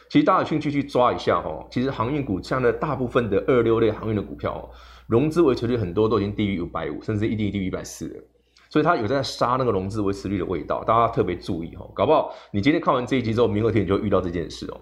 [0.09, 4.69] 其实大家有兴趣去抓一下哈，其实航运股像的大部分的二六类航运的股票，
[5.07, 8.23] 融资维持率很多都已经低于五百五，甚至一定低于一百四了。
[8.69, 14.79] 所以他有在杀那个融资维持率的味道，大家特别注意哈，搞不好你今天看完这一集之后，明后天你就遇到这件事哦。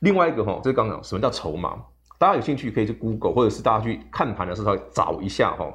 [0.00, 1.76] 另外一个哈，这是刚刚讲什么叫筹码？
[2.18, 5.72] 大家有兴趣可以去 Google，或者是大家去看盘的时候找一下哈。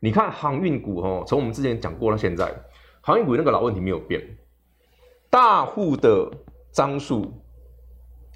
[0.00, 2.52] 你看航运股哈，从我们之前讲过到现在，
[3.00, 4.20] 航运股那个老问题没有变，
[5.30, 6.30] 大户的
[6.72, 7.32] 张数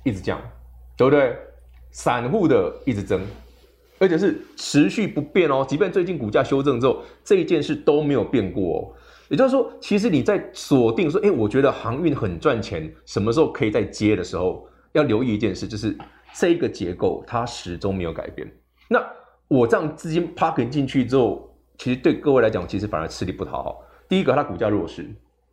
[0.02, 0.40] 一直降，
[0.96, 1.36] 对不对？
[1.90, 3.20] 散户的一直增，
[3.98, 5.64] 而且是持续不变哦。
[5.68, 8.80] 即便最近股价修正之后，这一件事都没有变过哦。
[9.28, 14.66] 也就是说，其实你在锁定说，哎，我觉得航运很赚钱，什么时候可以再接的时候。
[14.92, 15.94] 要留意一件事，就是
[16.34, 18.50] 这个结构它始终没有改变。
[18.88, 19.04] 那
[19.48, 23.82] 我这样资金 parking 进去之后，其实对各位来讲，其实反而吃力不讨好。
[24.08, 25.02] 第一个，它股价弱势，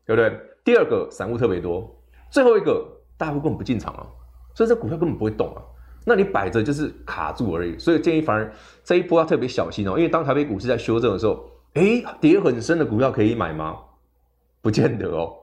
[0.06, 0.40] 对不对？
[0.64, 1.90] 第二个，散户特别多。
[2.30, 2.86] 最后一个，
[3.18, 4.08] 大户根本不进场啊，
[4.56, 5.62] 所以这股票根本不会动啊。
[6.06, 7.78] 那你摆着就是卡住而已。
[7.78, 8.52] 所以建议反而
[8.84, 13.78] 这一波要特别小心哦，因为当台北股市在修正的时候，哎，跌很深的股票可以买吗？
[14.62, 15.34] 不见得哦。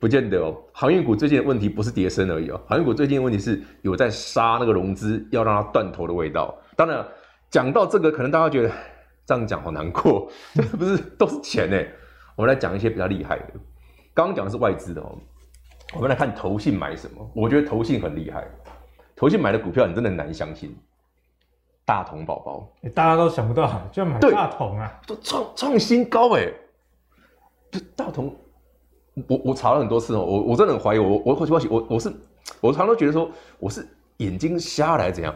[0.00, 6.56] 不见得哦，航运股最近的问题不是跌升而已哦，航运股最近的问题是有在杀那个融资，要让它断头的味道。
[6.76, 7.04] 当然，
[7.50, 8.70] 讲到这个，可能大家觉得
[9.26, 11.76] 这样讲好难过，这不是都是钱呢？
[12.36, 13.46] 我们来讲一些比较厉害的。
[14.14, 15.18] 刚刚讲的是外资的哦，
[15.94, 17.30] 我们来看投信买什么。
[17.34, 18.46] 我觉得投信很厉害，
[19.16, 20.76] 投信买的股票你真的难相信。
[21.84, 26.52] 大同宝宝，大家都想不到，就买大同啊，都创创新高哎，
[27.72, 28.36] 就大同。
[29.26, 32.12] 我我查了很多次哦，我我真的很怀疑我我我我我是
[32.60, 33.86] 我常常都觉得说我是
[34.18, 35.34] 眼睛瞎了还是怎样？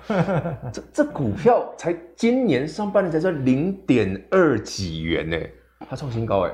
[0.73, 5.37] 这这股票才今年上半年才赚零点二几元呢，
[5.89, 6.53] 它创新高哎。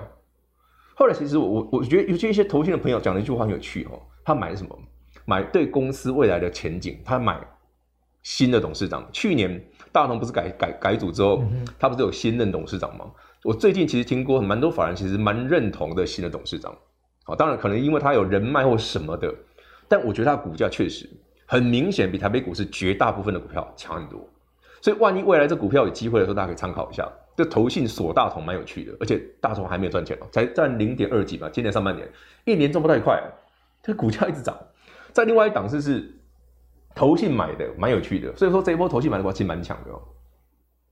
[0.95, 4.79] 后来其实我我我觉得尤其一些投信的朋友讲了一句话很有趣哦，他买什么？
[5.25, 7.39] 买对公司未来的前景，他买
[8.23, 9.07] 新的董事长。
[9.13, 9.63] 去年
[9.93, 11.45] 大同不是改改改组之后，
[11.79, 13.07] 他不是有新任董事长吗？
[13.45, 16.77] 我最近其实听过蛮多法人其实蛮认同的新的董事长。
[17.29, 19.33] 哦，当然可能因为它有人脉或什么的，
[19.87, 21.09] 但我觉得它股价确实
[21.47, 24.29] 很明显比台北股市绝大部分的股票强很多，
[24.81, 27.07] 所以万一未来这股票有机会的时候，大家可以参考一下。
[27.37, 32.09] 这投信锁大同蛮有趣的，而且大同还没有赚钱哦，才赚零点二几吧，今年上半年
[32.45, 33.23] 一年赚不太快，
[33.81, 34.59] 这股价一直涨。
[35.13, 36.13] 在另外一档是是
[36.97, 40.03] 投信买的，蛮有趣的，所以说这一波投信买的话其实蛮强的哦。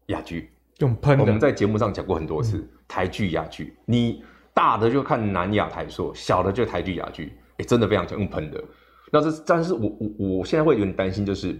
[0.06, 4.22] 雅聚用喷的，我们在节目上讲过很多次，嗯、台剧、雅聚你。
[4.56, 8.58] 大的就看南亚台塑，小的就台剧雅剧，哎，真的非常强，用喷的。
[9.12, 11.54] 那这，但是我我我现在会有点担心，就是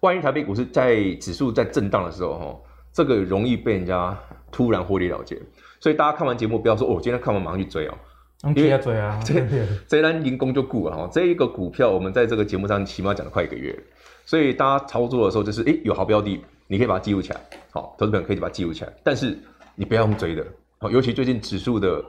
[0.00, 2.60] 万一台北股市在指数在震荡的时候，哈，
[2.92, 4.14] 这个容易被人家
[4.52, 5.40] 突然获利了结。
[5.80, 7.94] 所以大家看完节目不要说哦，今天看完马上去追哦，
[8.54, 9.42] 因为要追啊， 这
[9.88, 11.08] 这单零工就顾了哈。
[11.10, 13.74] 这一个股票我们在这个节目上起码讲了快一个月，
[14.26, 19.38] 所以大家操作的时候就是哎有好标的，你可以把它记录起来，好，投资本可以把它记录起来，但是
[19.74, 20.46] 你不要用追的，
[20.78, 22.04] 好，尤其最近指数的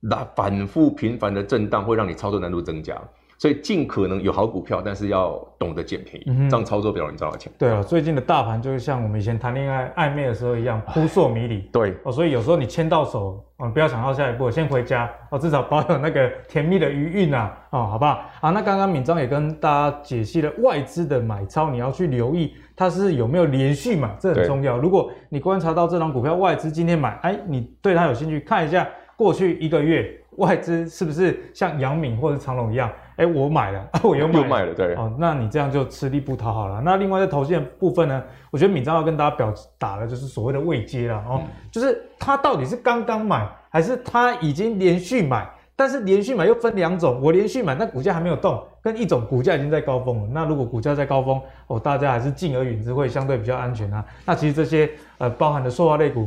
[0.00, 2.96] 那反复频繁的震荡会让你操作难度增加。
[3.38, 7.50] 所以尽可能有好股票，但是要懂得捡便宜，嗯、这样操作比较容易赚到钱。
[7.56, 11.60] 对啊，最近的大盘就是像我们以前谈恋爱暧昧的时候一样扑朔迷离。
[11.72, 18.20] 对哦，所以有时候你牵到手，嗯，不要想到下一步，先回家哦，至少保有那个甜蜜的余韵啊，哦，好不好？
[18.42, 24.76] 啊，那刚刚敏章也跟大家解析了外资的买超，你要去留意它是有没有连续买，这很重要。
[24.76, 28.86] 如果你观察到这张股票外资今天买，哎，你对它有兴趣，看一下
[29.20, 32.90] 过去一个月外资是不是像杨敏或者长隆一样。
[33.16, 34.94] 哎，我买了， 我又买了，又买了，对。
[34.94, 36.80] 哦，那你这样就吃力不讨好了。
[36.80, 45.46] 那另外在投信的部分呢，我觉得敏章要跟大家表达的就是所谓的未接了哦，嗯、就是他到底是刚刚买，还是他已经连续买？
[45.76, 50.28] 但是连续买又分两种，我连续买，但股价还没有动，跟一种股价已经在高峰了。
[50.32, 54.02] 那如果股价在高峰，哦，大家还是敬而远之会相对比较安全啊。
[54.24, 56.26] 那其实这些呃包含的塑化类股。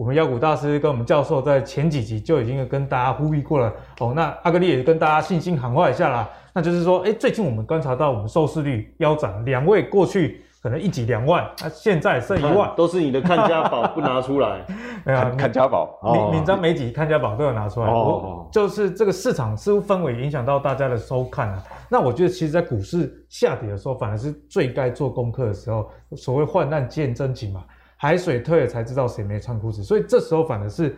[0.00, 4.14] 我们妖股大师跟我们教授在前几集就已经跟大家呼吁过了哦。
[4.16, 14.64] 那阿格力也跟大家信心喊话一下啦，那就是说，哎，最近我们观察到我们收视率腰斩，两位过去可能一集两万，那现在剩一万，都是你的看家宝不拿出来。
[15.04, 15.90] 哎呀，看家宝，
[16.32, 17.86] 闵漳每集看家宝都有拿出来。
[17.86, 21.62] 哦，就是这个市场似乎氛围影响到大家的收看啊。
[21.90, 25.90] 那我觉得，其实，在股市下跌的时候，反而是最该做功课的时候。
[26.16, 27.62] 所谓患难见真情嘛。
[28.02, 30.96] 海水退了才知道谁没穿裤子，所以这时候反而是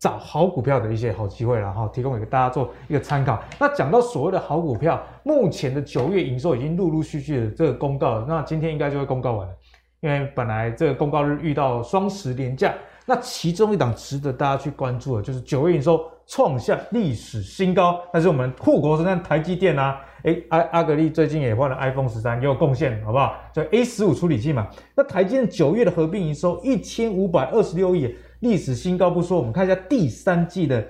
[0.00, 3.40] 找好股票的一些好机会了哈，提供给大家做一个参考。
[3.56, 9.54] 那讲到所谓的好股票，目前的九月营收已经陆陆续续的这个公告，那今天应该就会公告完了，
[10.00, 12.74] 因为本来这个公告日遇到双十连假，
[13.06, 20.00] 那其中一档值得大家去关注的，就是九月营收创下历史新高，那是我们护国神山台积电啊。
[20.22, 23.34] 哎，阿阿格力最近也换了 iPhone 十三，也有贡献，好不好？
[23.52, 24.68] 就 A 十五处理器嘛。
[24.94, 30.86] 那台积电九月的合并营收一千五百二十六亿，历史新高不说，我们看一下第三季的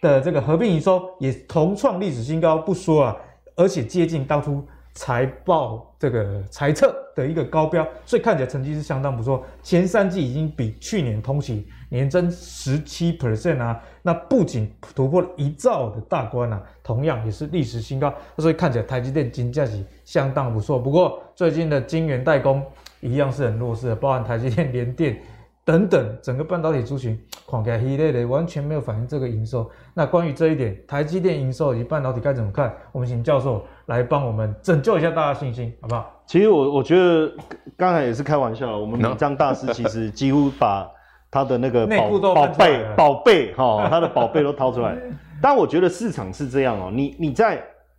[0.00, 3.16] 的这个合并营收也同创历史新高不说啊，
[3.56, 4.62] 而且接近当初
[4.94, 9.44] 财报这个财测的一个高标，所以看起来成绩是相当不错。
[9.62, 13.80] 前三季已经比去年同期年增十七 percent 啊。
[14.04, 18.12] 那不仅突破了一兆的大关啊，同样也是历史新高。
[18.38, 20.78] 所以看起来台积电金价是相当不错。
[20.78, 22.62] 不过最近的晶圆代工
[23.00, 25.20] 一样是很弱势的，包含台积电、联电
[25.64, 27.16] 等等，整个半导体族群
[27.48, 29.70] 看起来一类的完全没有反映这个营收。
[29.94, 32.74] 那关于这一点，台积电营收以及半导体该怎么看？
[32.90, 36.22] 我们请教授来帮我们拯救一下大家信心，好不好？
[36.26, 37.32] 其实我我觉得
[37.76, 40.90] 刚才也是开玩笑，我们闵漳大师其实几乎把。
[41.34, 44.94] 他的那个 宝宝贝宝贝哈，他的宝贝都掏出来。
[45.40, 47.58] 但我觉得市场是这样哦，你你在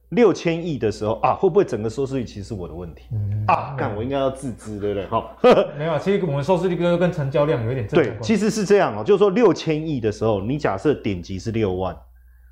[0.10, 3.74] 六千亿的时候啊，会不会整个收视率其实是我的问题、嗯、啊？
[3.76, 5.08] 看我应该要自知，对不对？
[5.08, 5.36] 哈，
[5.76, 11.98] 没有，其实我们收视率跟跟成交量有一点正对，其实是这样哦，就是说六千亿的时候，你假设点击是六万，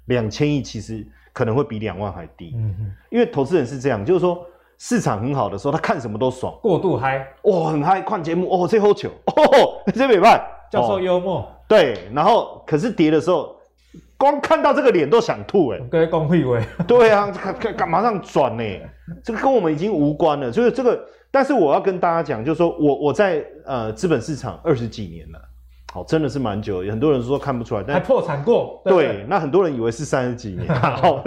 [0.06, 2.54] 两千亿其实可能会比两万还低。
[2.56, 4.46] 嗯哼，因为投资人是这样，就是说
[4.78, 10.42] 市场很好的时候，他看什么都爽，过度嗨，哇，很嗨，看节目哦，这好球哦，这没办。
[10.72, 13.56] 教授幽默、哦，对，然后可是跌的时候，
[14.18, 18.64] 光看到这个脸都想吐哎，该公会为，对啊，干干干嘛上转呢？
[19.22, 20.98] 这个跟我们已经无关了，就是这个。
[21.34, 25.40] 但是我要跟大家讲，就是说我我在呃资本市场二十几年了，
[25.92, 26.80] 好，真的是蛮久。
[26.90, 30.68] 很多人说看不出来，但还破产过，对，对，那很多人以为是三十几年。
[30.74, 31.24] 好，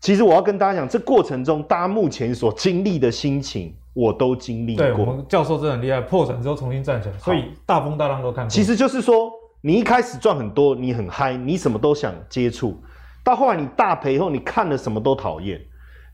[0.00, 3.74] 其实我要跟大家讲，这过程中大家目前所经历的心情。
[3.92, 4.86] 我都经历过。
[4.86, 8.48] 对，我们教授真的很厉害，破产之后重新站起来，所以大风大浪都看过。
[8.48, 9.28] 其实就是说，
[9.60, 12.80] 你一开始赚很多，你很嗨，你什么都想接触，
[13.24, 15.60] 到后来你大赔后，你看了什么都讨厌。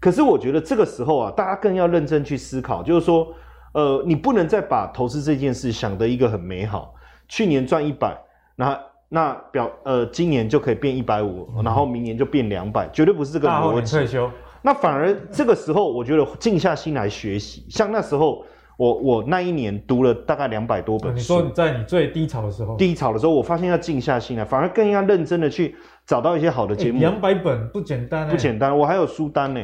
[0.01, 3.29] 可是我觉得这个时候啊，大家更要认真去思考，就是说，
[3.75, 6.95] 呃，你不能再把投资这件事想得一个很美好，
[7.29, 8.17] 去年赚一百，
[8.57, 13.97] 那那表呃今年就可以变一百五，然后明年就变两百，绝对不是这个逻辑。
[13.97, 14.31] 退休。
[14.63, 17.65] 那反而这个时候，我觉得静下心来学习。
[17.71, 18.45] 像那时候，
[18.77, 21.19] 我我那一年读了大概两百多本书。
[21.19, 26.99] 你说你在你最低潮的时候，低潮的时候，我发现要静下心来，反而更要认真的去找到一些好的节目。
[26.99, 28.77] 两百本不简单，不简单。
[28.77, 29.61] 我还有书单呢。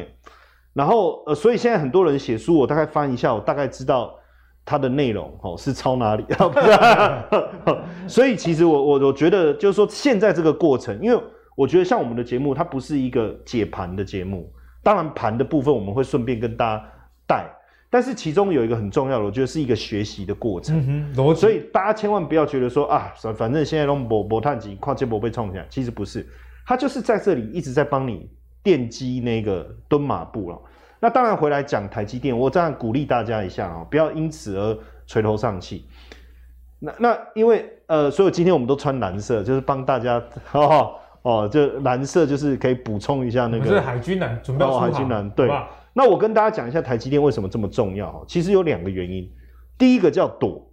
[0.73, 4.15] 然后呃，所以现在很多人写书，我大概翻一下，我大概知道
[4.65, 6.25] 它的内容 哦是抄哪里。
[8.07, 11.21] 所以其实我我我觉得就是说，现在这个过程，因为
[11.55, 14.51] 我觉得像我们的节目，它不是一个解盘的节目。
[14.81, 16.85] 当然，盘的部分我们会顺便跟大家
[17.25, 17.49] 带，
[17.89, 20.77] 但是其中有一个很重要的，我觉得是一个学习的过程。
[20.77, 26.27] 嗯哼，所以大家千万不要觉得说啊，反正现在都博博探级跨界博被创起来，其实不是，
[26.65, 28.29] 它就是在这里一直在帮你
[28.61, 30.59] 奠基那个蹲马步了。
[31.03, 35.85] 那当然回来讲台积电，我这样鼓励大家一下啊，不要因此而垂头丧气。
[36.79, 40.23] 那那因为呃，所以今天我们都穿蓝色，就是帮大家
[40.53, 43.65] 哦哦，就蓝色就是可以补充一下那个。
[43.65, 45.51] 是海军蓝，准备哦，海军蓝对。
[45.91, 49.29] 那我跟大家讲一下台积电为什么这么重要，其实有两个原因，
[49.77, 50.71] 第一个叫躲，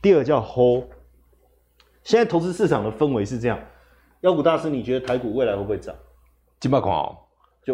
[0.00, 0.84] 第二个叫 hold。
[2.02, 3.58] 现在投资市场的氛围是这样，
[4.22, 5.94] 妖股大师，你觉得台股未来会不会涨？
[6.58, 7.14] 金马狂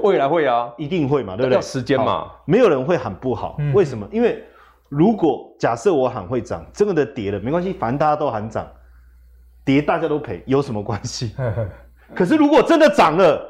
[0.00, 1.54] 就未来会啊，一定会嘛，对不对？
[1.56, 4.08] 要时间嘛，没有人会喊不好，嗯、为什么？
[4.12, 4.42] 因为
[4.88, 8.66] 如果假设我喊会涨，真的跌了没关系，反正大家都喊涨，
[9.64, 11.34] 跌大家都赔，有什么关系？
[12.14, 13.40] 可是如果真的涨了，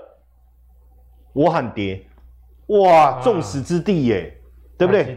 [1.32, 2.06] 我喊跌。
[2.68, 5.14] 哇，众矢之的耶，啊、对不对？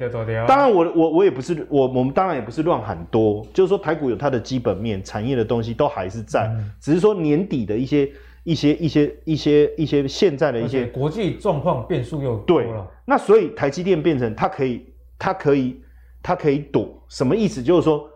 [0.47, 8.07] 当然我，我我我也不是我我们当然也不是乱喊多，就是说台股有它的基本面，产业的东西都还是在，嗯、只是说年底的一些
[8.43, 12.65] 一些一些一些一些现在的一些国际状况变数又多了。
[12.65, 14.85] 对，那所以台积电变成它可以
[15.17, 15.81] 它可以
[16.21, 17.61] 它可以躲，什么意思？
[17.61, 18.09] 就是说，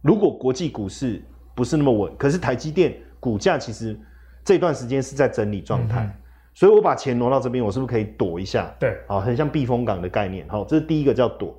[0.00, 1.22] 如果国际股市
[1.54, 3.98] 不是那么稳，可是台积电股价其实
[4.44, 6.04] 这段时间是在整理状态。
[6.04, 6.18] 嗯
[6.54, 8.70] 所以我把钱挪到这边，我是不是可以躲一下？
[8.78, 10.46] 对，好，很像避风港的概念。
[10.50, 11.58] 好，这是第一个叫躲。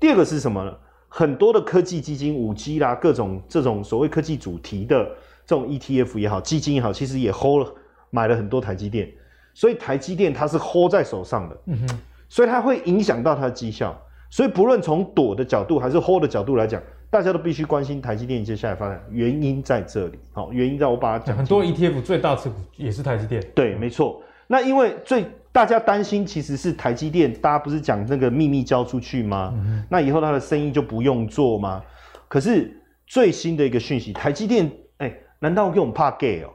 [0.00, 0.76] 第二个是什么呢？
[1.06, 5.08] 很多的科技基金、五 G 啦，各种这种所谓科技主题的
[5.46, 7.74] 这种 ETF 也好，基金也好，其实也 hold 了
[8.10, 9.08] 买了很多台积电。
[9.54, 13.98] 所以台积电它是 hold 在手上的，嗯哼，所以它会影响到它的绩效。
[14.28, 16.82] 所以不论从躲的角度还是 hold 的角度来讲。
[17.08, 20.18] 大家都必须关心台积电接下来发展，原因在这里。
[20.32, 21.36] 好，原因在我把它讲。
[21.36, 23.40] 很多 ETF 最大持股也是台积电。
[23.54, 24.20] 对，没错。
[24.48, 29.54] 那因为最大家担心其实是台积电，大家不是讲那个秘密交出去吗？
[29.56, 31.80] 嗯、那以后它的生意就不用做吗？
[32.26, 32.76] 可是
[33.06, 34.70] 最新的一个讯息，台积电，
[35.40, 36.50] 难道给我们怕 gay 哦？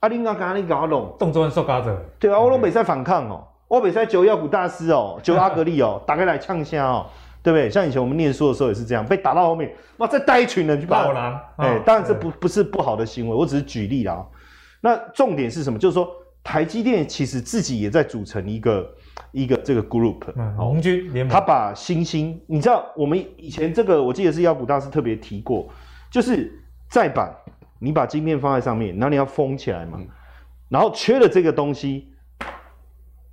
[0.00, 1.96] 阿林刚刚你搞弄动作很受嘎子。
[2.18, 7.06] 对啊，我都没在反抗哦，我没在救妖股大师哦，九阿格力哦， 打开来呛虾哦。
[7.44, 7.68] 对不对？
[7.68, 11.02] 像以前我们念书的时候也是这样，被打到后面，哇，再带一群人去把。
[11.02, 11.40] 老狼。
[11.56, 14.24] 哎，当然这不不是不好的行为，我只是举例啦。
[14.80, 15.76] 那重点是什么？
[15.76, 16.08] 就是说
[16.44, 18.88] 台积电其实自己也在组成一个
[19.32, 20.20] 一个这个 group，
[20.56, 21.32] 红军联盟。
[21.34, 25.68] 他把星星，你知道我们以前这个，我记得是妖股大师特别提过，
[26.12, 26.48] 就是
[26.90, 27.34] 载板，
[27.82, 29.98] 你把晶片放在上面，然后你要封起来嘛，
[30.68, 32.12] 然后缺了这个东西，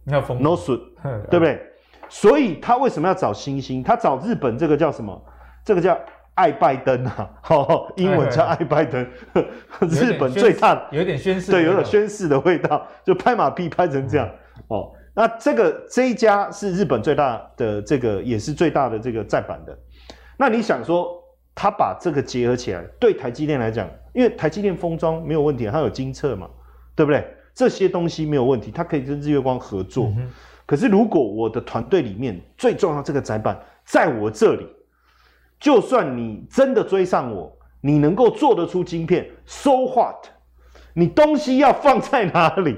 [0.04, 0.42] 你要封。
[0.42, 0.80] no 损，
[1.30, 1.62] 对不对？
[2.10, 3.84] 所以他为什么要找星星？
[3.84, 5.24] 他找日本这个叫什么？
[5.64, 5.96] 这个叫
[6.34, 7.30] 爱拜登啊，
[7.96, 9.06] 英文叫爱拜登。
[9.88, 14.28] 日本最大的有点宣誓，对，有点宣誓的味道，就拍马屁拍成这样。
[14.70, 19.78] 哦，那这个这一家是日本最大的这个，也是最大的这个载板的。
[20.38, 21.22] 那你想说，
[21.54, 23.88] 他把这个结合起来，对台积电来讲，
[24.20, 26.46] 因为台积电封装没有问题，它有精测嘛，
[26.94, 27.26] 对不对？
[27.54, 30.12] 这些东西没有问题，它可以跟日月光合作。
[30.18, 30.30] 嗯
[30.66, 34.68] 可是，如果我的团队里面最重要这个载板在我这里，
[35.58, 40.28] 就算你真的追上我，你能够做得出晶片，so what？
[40.94, 42.78] 你东西要放在哪里？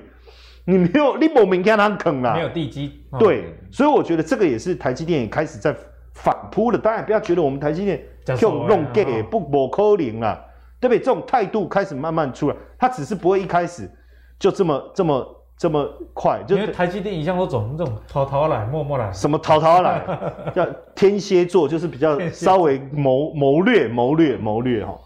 [0.64, 3.04] 你没有，你没明天他啃了，没有地基。
[3.18, 5.76] 对，所以我觉得这个也是台积电也开始在
[6.14, 6.78] 反扑了。
[6.78, 8.02] 当然，不要觉得我们台积电
[8.38, 10.46] 就弄 gay 不不可能啦，
[10.82, 11.00] 对不对？
[11.00, 13.90] 这种态度开始慢慢出来，它只是不会一开始
[14.38, 15.38] 就这么这么。
[15.58, 20.04] 这么快，就因为台积电一向都走这种逃逃来、默默来，什么逃逃来，
[20.56, 20.66] 叫
[20.96, 25.00] 天蝎座，就是比较稍微谋谋略、谋略、谋略哈。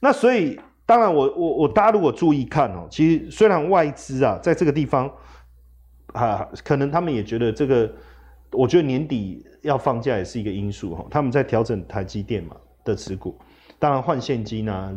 [0.00, 5.08] 那所以，当然我我我大家如果注意看哦，其实虽然外资啊在这个地方
[6.14, 7.88] 啊，可能他们也觉得这个，
[8.50, 11.04] 我觉得年底要放假也是一个因素哈。
[11.12, 13.38] 他们在调整台积电嘛的持股，
[13.78, 14.92] 当然换现金啊，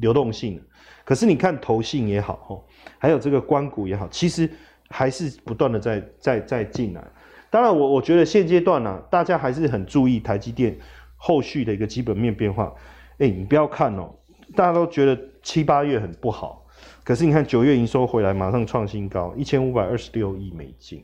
[0.00, 0.60] 流动性。
[1.04, 2.68] 可是你看投信也好吼
[2.98, 4.50] 还有这个官股也好，其实
[4.90, 7.02] 还是不断的在在在进来。
[7.50, 10.76] 当然我，我觉得现阶段呢、啊，大家还是很注意台积电
[11.16, 12.72] 后续的一个基本面变化。
[13.18, 14.14] 哎、你不要看哦，
[14.54, 16.66] 大家都觉得七八月很不好，
[17.04, 21.02] 可是你看九月营收回来，马上创新高，一千五百二十六亿美金。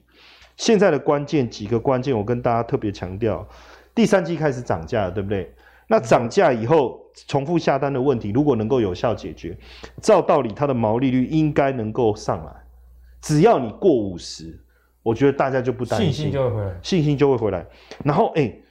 [0.56, 3.48] 现在的关键几个关键，我跟大家特别强调，
[3.94, 5.52] 第三季开始涨价，对不对？
[5.88, 7.02] 那涨价以后。
[7.28, 9.56] 重复下单的问题，如果能够有效解决，
[10.02, 12.52] 照道理它的毛利率应该能够上来。
[13.22, 14.60] 只要你过五十，
[15.00, 17.64] 我觉得大家就不担心，信心就会回来，信心就会回来。
[18.04, 18.62] 然后，哎、欸，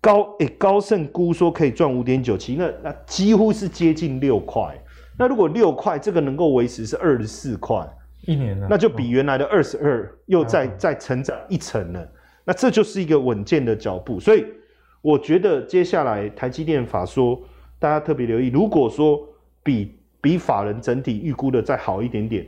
[0.00, 4.74] 高哎、欸、高盛估说可以赚五点九七，那那几乎是接近六块。
[5.18, 7.86] 那如果六块这个能够维持是二十四块，
[8.22, 12.12] 一年呢，那就比原来的二十二又再、哦、再成长一层了。
[12.46, 14.18] 那这就是一个稳健的脚步。
[14.18, 14.46] 所以
[15.02, 17.40] 我觉得接下来台积电法说，
[17.78, 19.20] 大家特别留意，如果说
[19.62, 22.46] 比比法人整体预估的再好一点点，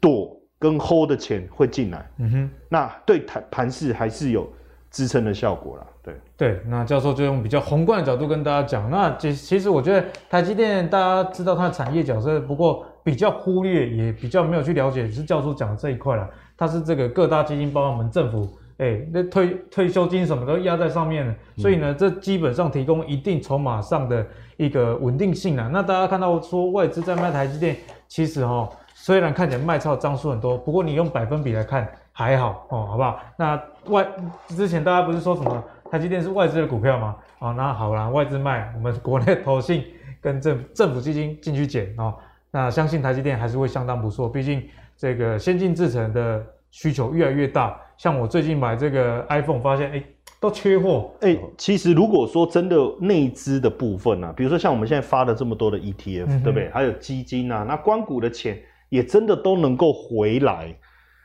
[0.00, 4.48] 躲跟 hold 的钱会进来，嗯哼，那对台盘势还是有
[4.90, 5.86] 支撑的效果啦。
[6.02, 8.88] 对对，那教授就用比较宏观的角度跟大家讲。
[8.90, 16.28] 那其其实我觉得台积电大家知道它的产业角色，不过比较忽略，也比较没有去了解，是教授讲的这一块了。
[16.56, 24.24] 它是这个各大基金，包括我们政府，哎，那退退休金什么都压在上面，所以呢，这基本上提供一定筹码上的
[24.56, 25.68] 一个稳定性啊。
[25.72, 27.76] 那大家看到说外资在卖台积电，
[28.06, 33.20] 其实哈，虽然看起来卖超的张数很多，不过你用百分比来看还好哦，好不好？
[33.36, 34.06] 那外
[34.46, 35.64] 之前大家不是说什么？
[35.90, 37.16] 台积电是外资的股票吗？
[37.40, 39.82] 哦，那好啦，外资卖，我们国内投信
[40.20, 42.14] 跟政政府基金进去捡哦。
[42.52, 44.62] 那相信台积电还是会相当不错，毕竟
[44.96, 47.76] 这个先进制程的需求越来越大。
[47.98, 50.02] 像我最近买这个 iPhone，发现哎，
[50.40, 51.10] 都缺货。
[51.20, 56.70] 哎，其实如果说真的内资的部分啊，比如说像我们现在发了这么多的 ETF，嗯，对不对？
[56.70, 58.56] 还有基金啊，那关股的钱
[58.88, 60.72] 也真的都能够回来。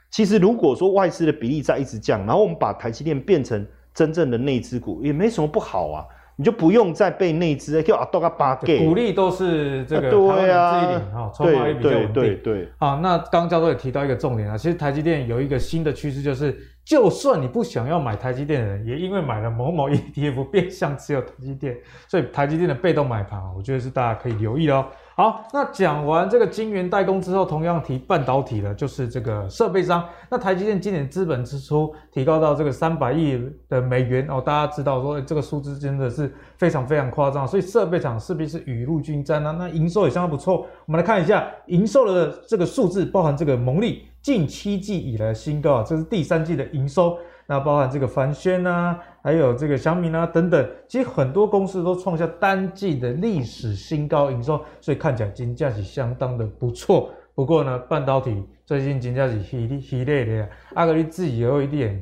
[0.09, 3.63] 其实如果说外资的比例在一直降，然后我们把台积电变成
[3.93, 6.05] 真正的内资股也没什么不好啊，
[6.35, 11.01] 你就不用再被内资叫啊多个八给，股利都是这个对啊，
[11.33, 12.13] 筹码也比较稳定。
[12.13, 12.69] 对对对。
[12.77, 21.77] 好，那刚刚教授也提到一个重点啊，其实台积电有一个新的趋势，就是就算你不想要买台积电的人，也因为买了某某 ETF 变相持有台积电，
[22.07, 24.85] 所以台积电的被动买盘，我觉得是大家可以留意的哦。
[25.15, 30.03] 好，那讲完这个晶圆代工之后，同样提半导体的，就是这个设备商。
[30.27, 33.39] 那台积电今年资本支出提高到这个三百亿
[33.69, 39.51] 的美元哦，大家知道说这个数字真的是非常非常夸张，所以设备厂势必是雨露均沾啊。
[39.51, 47.15] 那营收也相当不错，我们来看一下营收的这个数字，包含这个蒙利近七季以来的新高啊，这是第三季的营收。
[47.45, 57.09] 那包含这个凡轩啊，还有这个小米啊等等，其实很多公司都创下单季的历史新高营收，所以看起来金价是相当的不错。
[57.35, 62.01] 不过呢，半导体最近金价是稀稀累的，阿格力自己也有一点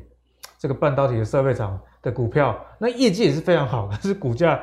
[0.60, 4.60] 这个半导体的设备厂的股票，那业绩也是非常好，但是股价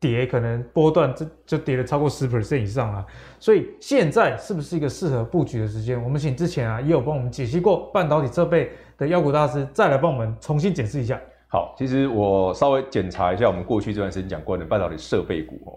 [0.00, 3.04] 跌可能波段就就跌了超过十 percent 以上了。
[3.38, 6.02] 所以现在是不是一个适合布局的时间？
[6.02, 8.70] 我们请之前啊也有帮我们解析过半导体设备。
[8.98, 11.20] 的妖股大师再来帮我们重新解释一下。
[11.48, 15.76] 好，其实我稍微检查一下我们过去这段时间讲过的半导体设备股哦，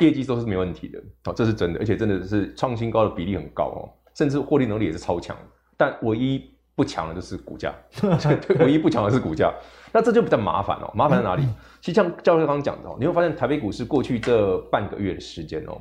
[0.00, 5.36] 业绩都是没问题的，哦，这是真的，而且真的是创新高的比例很高哦，甚至获利能力也是超强。
[5.76, 6.42] 但唯一
[6.74, 7.72] 不强的就是股价，
[8.58, 9.54] 唯一不强的是股价。
[9.96, 11.42] 那这就比较麻烦哦，麻烦在哪里？
[11.42, 15.80] 嗯、其实像教授刚刚讲的哦，你会发现台北股市过去这半个月的时间哦，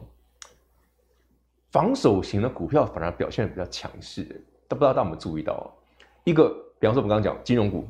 [1.70, 4.24] 防守型的股票反而表现得比较强势，
[4.70, 5.68] 都不知道大家有没有注意到哦，
[6.24, 6.62] 一个。
[6.78, 7.88] 比方说，我们刚刚讲金融股，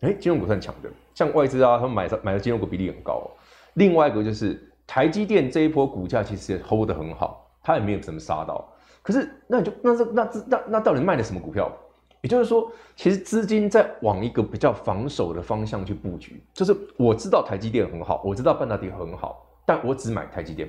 [0.00, 3.30] 哎，金融股是很强的，像外资啊，他们买的买的金融股比例很高哦。
[3.74, 8.68] 另外一个就是台积电这一波股价其实也 hold 得很好，它也没有什么杀到。
[9.02, 11.70] 可是那你就那这那这那那到底卖的什么股票？
[12.20, 16.42] 也就是说，其实资金在往一个比较防守的方向去布局。
[16.52, 20.68] 就是我知道台积电很好，我知道半导体很好，但我只买台积电，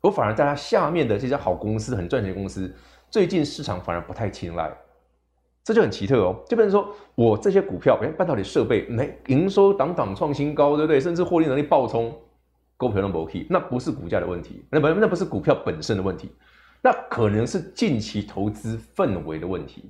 [0.00, 2.74] 我反而在它下面的这些好公司、很赚钱的公司，
[3.10, 4.72] 最近市场反而不太青睐。
[5.64, 10.98] 这就很奇特哦，就变成说我这些股票，哎，半导体设备没营收档档创新高，对不对？
[10.98, 12.12] 甚至获利能力爆冲，
[12.76, 16.32] 股票都不 OK，那不是股价的问题，那不那不是股票本身的问题，
[16.82, 19.88] 那可能是近期投资氛围的问题。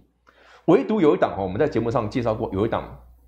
[0.67, 2.85] 唯独有一档哦，我们在节目上介绍过，有一档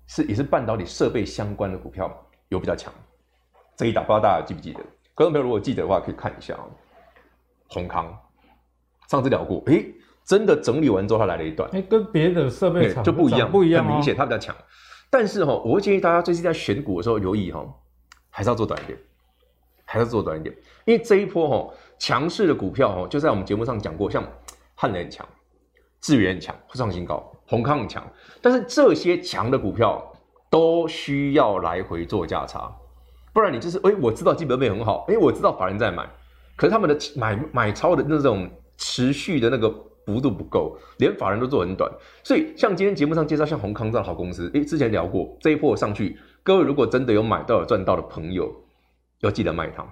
[0.07, 2.09] 是也是半导体设备相关的股票
[2.49, 2.93] 有比较强，
[3.75, 4.79] 这一档不知道大家记不记得？
[5.13, 6.69] 观众朋友如果记得的话，可以看一下哦。
[7.67, 8.17] 宏康，
[9.07, 9.83] 上次聊过，哎。
[10.25, 14.55] 真的整理完之后，它来了一段，哎，跟别的设备厂就不一样，不一样，很明显它比较强。
[15.07, 17.63] 但是哈，我会建议大家最近在选股的时候留意哈，
[18.31, 18.97] 还是要做短一点，
[19.85, 20.55] 还是要做短一点，
[20.85, 24.27] 因为这一波哈强势的股票哈，就在我们节目上讲过，像
[24.73, 25.27] 汉磊很强，
[26.05, 28.05] 智原很强，创新高，閎康很强，
[28.43, 30.13] 但是这些强的股票
[30.51, 32.71] 都需要来回做价差，
[33.33, 36.07] 不然你就是哎，我知道基本面很好，哎，我知道法人在买，
[36.55, 38.47] 可是他们的买买超的那种
[38.77, 39.73] 持续的那个。
[40.05, 41.91] 幅度不够，连法人都做很短，
[42.23, 48.53] 所以像今天节目上介绍像閎康这样的好公司，诶，之前聊过这一波上去，各位如果真的有买到有赚到的朋友，
[49.21, 49.83] 要记得卖它，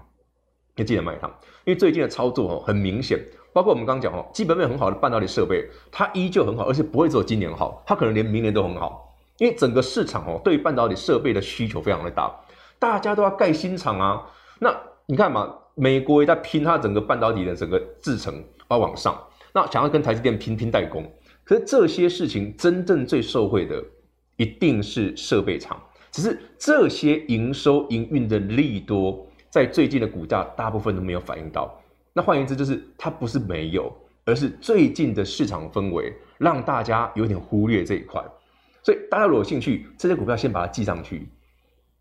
[0.75, 1.27] 要记得卖它，
[1.65, 3.19] 因为最近的操作哦很明显，
[3.53, 12.33] 包括我们刚刚讲哦，基本面很好的半导体设备，它依旧很好，而且不会只有今年好，它可能连明年都很好，因为整个市场哦对于半导体设备的需求非常的大，
[12.79, 14.25] 大家都要盖新厂啊，
[14.59, 14.75] 那
[15.05, 19.15] 你看嘛，美国也在拼它整个半导体的整个制程要往上。
[19.53, 21.03] 那想要跟台积电拼拼代工，
[21.43, 23.83] 可是这些事情真正最受惠的
[24.37, 25.79] 一定是设备厂。
[26.11, 31.71] 只是这些营收营运的利多，在最近的股价大部分都没有反映到。
[32.13, 33.91] 那换言之，就是它不是没有，
[34.23, 38.23] 而是最近的市场氛围让大家有点忽略这一块。
[38.83, 41.27] 所以大家如果有兴趣，这些股票先把它记上去。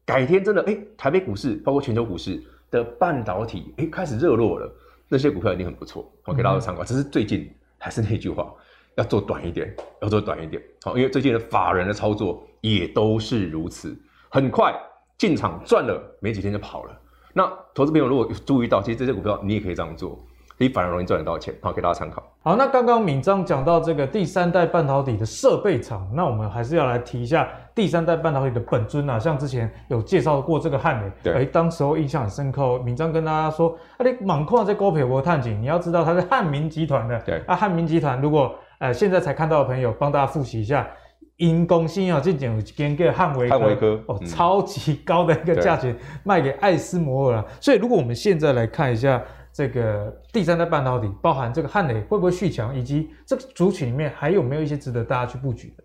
[0.05, 4.71] 改天真的哎，台北股市包括全球股市的半导体哎开始热络了，
[5.09, 6.83] 那些股票一定很不错，我给大家参考。
[6.85, 7.49] 只是最近
[7.79, 8.53] 还是那句话，
[8.97, 10.61] 要做短一点，要做短一点。
[10.83, 13.97] 好，因为最近的法人的操作也都是如此，
[14.29, 14.75] 很快
[15.17, 17.01] 进场赚了，没几天就跑了。
[17.33, 20.19] 那投资朋友如果注意到，其实这些股票你也可以这样做，
[20.59, 21.55] 你反而容易赚得到钱。
[21.63, 22.23] 好，给大家参考。
[22.43, 29.19] 好，那刚刚敏章讲到这个第三代半导体的设备厂，那我们还是要来提一下第三代半导体的本尊啊。
[29.19, 32.79] 像之前有介绍过这个汉美，对，哎，当时候印象很深刻。
[32.81, 37.19] 敏章跟大家说，啊，你满矿在高培我探紧，你要知道它是汉民集团的。
[37.21, 40.87] 对，啊，汉民集团如果呃现在才看到的朋友，帮大家复习一下。
[41.37, 47.45] 因公司啊，这间有一间叫汉维科，科哦，嗯、超级高的一个价钱卖给艾斯摩尔啊。
[47.61, 55.85] 所以，如果我们现在来看一下这个第三代半导体，包含这个汉磊会不会续强，以及这个族群里面还有没有一些值得大家去布局的？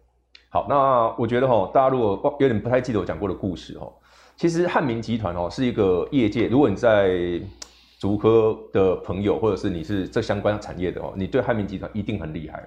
[0.50, 3.92] 好，那我觉得哈，大家如果有点不太记得我讲过的故事哈，
[4.36, 7.42] 其实汉民集团哦是一个业界，如果你在
[8.00, 12.64] 竹科的朋友，或者是你是这相关产业的哦，你对汉民集团一定很厉害。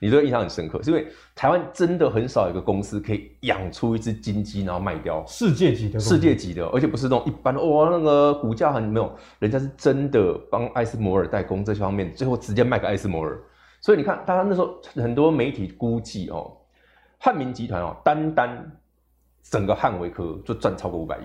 [0.00, 13.38] 你这个印象很深刻，是因为台湾真的很少有一个公司可以养出一只金鸡，然后卖掉世界级的，世界级的，而且不是那种一般的哇，那个股价很没有，人家是真的帮艾斯摩尔代工这方面，最后直接卖给艾斯摩尔。
[13.82, 16.50] 所以你看，大家那时候很多媒体估计哦，
[17.18, 18.72] 汉民集团哦，单单
[19.42, 21.22] 整个汉维科就赚超过五百亿。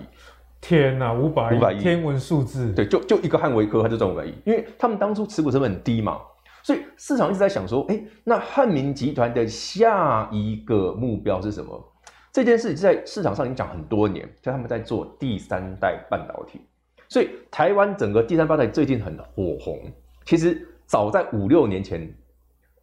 [0.60, 2.72] 天哪，五百亿，五百亿，天文数字。
[2.72, 6.18] 对，就就一个汉维科，他就赚五百亿，因为他们当初持股成本很低嘛。
[6.66, 11.80] 所以市场一直在想说，哎、那汉民集团的下一个目标是什么？
[12.32, 16.60] 这件事在市场上已经讲很多年，就他们在做第三代半导体。
[17.08, 19.80] 所以台湾整个第三代最近很火红。
[20.24, 22.12] 其实早在五六年前，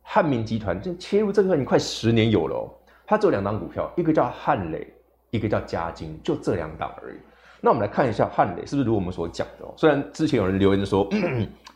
[0.01, 2.65] 汉民集团就切入这个你快十年有了。
[3.05, 4.93] 它只有两档股票，一个叫汉磊，
[5.29, 7.17] 一个叫嘉晶，就这两档而已。
[7.59, 9.65] 那我们来看一下汉磊是不是如我们所讲的？
[9.75, 11.05] 虽然之前有人留言说。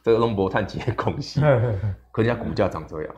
[0.08, 1.42] 这个龙博探几的空隙，
[2.14, 3.14] 可人家股价涨这样，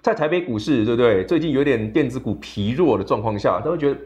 [0.00, 1.24] 在台北股市，对不对？
[1.24, 4.00] 最近有点电子股疲弱的状况下，都会觉得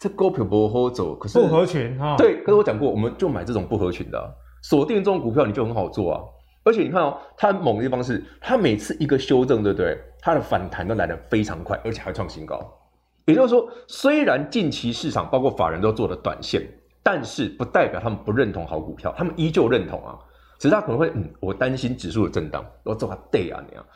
[0.00, 1.14] 这股票不好走。
[1.14, 2.16] 可是不合群哈。
[2.16, 6.20] 对，可是我讲过，我们就买这种不合群的，锁定这种股票，你就很好做啊。
[6.64, 9.96] 而且你看哦，它猛的地方是，它每次一个修正，对不对？
[10.20, 12.60] 它的反弹都来得非常快，而且还创新高。
[13.26, 16.66] 也就是说，虽然近期市场包括法人都做了短线，
[17.00, 20.18] 但是不代表他们不认同好股票，他们依旧认同啊。
[20.58, 23.86] 只是他可能会，嗯，我担心指数的震荡，我做它对啊那样。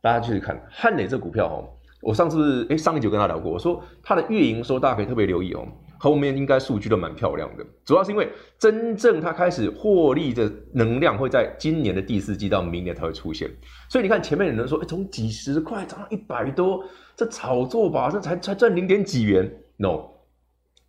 [0.00, 1.68] 大家继续看汉磊这股票哦，
[2.00, 5.66] 我上次诶上一集有跟他聊过，我说它的月营收大家可以特别留意哦，
[5.98, 7.64] 后面应该数据都蛮漂亮的。
[7.84, 13.50] 主要是因为真正它开始获利的能量会在今年的第四季到明年才会出现。
[13.88, 16.84] 所以你看前面有人说，诶从几十块涨到一百多，
[17.16, 19.52] 这炒作吧，这才才赚零点几元。
[19.76, 20.10] No，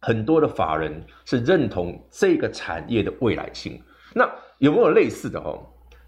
[0.01, 3.82] 很多的法人是认同这个产业的未来性。
[4.13, 4.30] 那
[4.60, 5.57] 有没有类似的哦？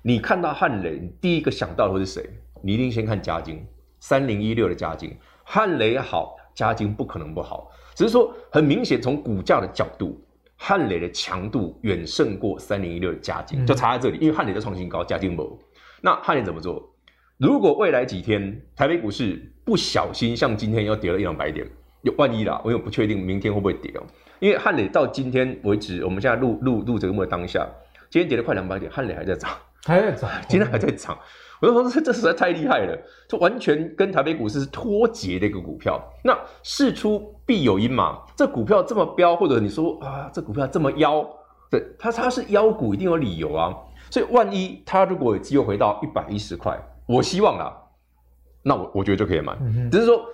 [0.02, 2.30] 你看到汉磊，你第一个想到的会是谁？
[2.62, 3.66] 你一定先看嘉金，
[4.02, 10.22] 三零一六的嘉金，汉磊好，嘉金不可能不好，只是说很明显从股价的角度，
[10.58, 15.60] 汉磊的强度远胜过三零一六的嘉金，就差在这里，因为汉磊的创新高，嘉金没。
[16.02, 16.94] 那汉磊怎么做？
[17.38, 21.66] 如果未来几天台北股市不小心像今天要跌了一两百点，
[22.02, 24.04] 有万一啦，我又不确定明天会不会跌哦。
[24.40, 27.66] 因为汉磊到今天为止，我们现在录录录这个目的当下。
[28.12, 29.50] 今天跌了快两百点，汉磊还在涨，
[29.86, 31.18] 还在涨， 今天还在涨。
[31.62, 32.98] 我就说这这实在太厉害了，
[33.30, 35.98] 这完全跟台北股市是脱节的一个股票。
[36.22, 41.26] 那事出必有因嘛，这股票这么飙，或者你说啊，这股票这么妖，
[41.70, 43.74] 对，它它是妖股，一定有理由啊。
[44.10, 47.74] 所以万一它如果有机会回到一百一十块，我希望啦，
[48.62, 49.58] 那我我觉得就可以买。
[49.90, 50.26] 只是说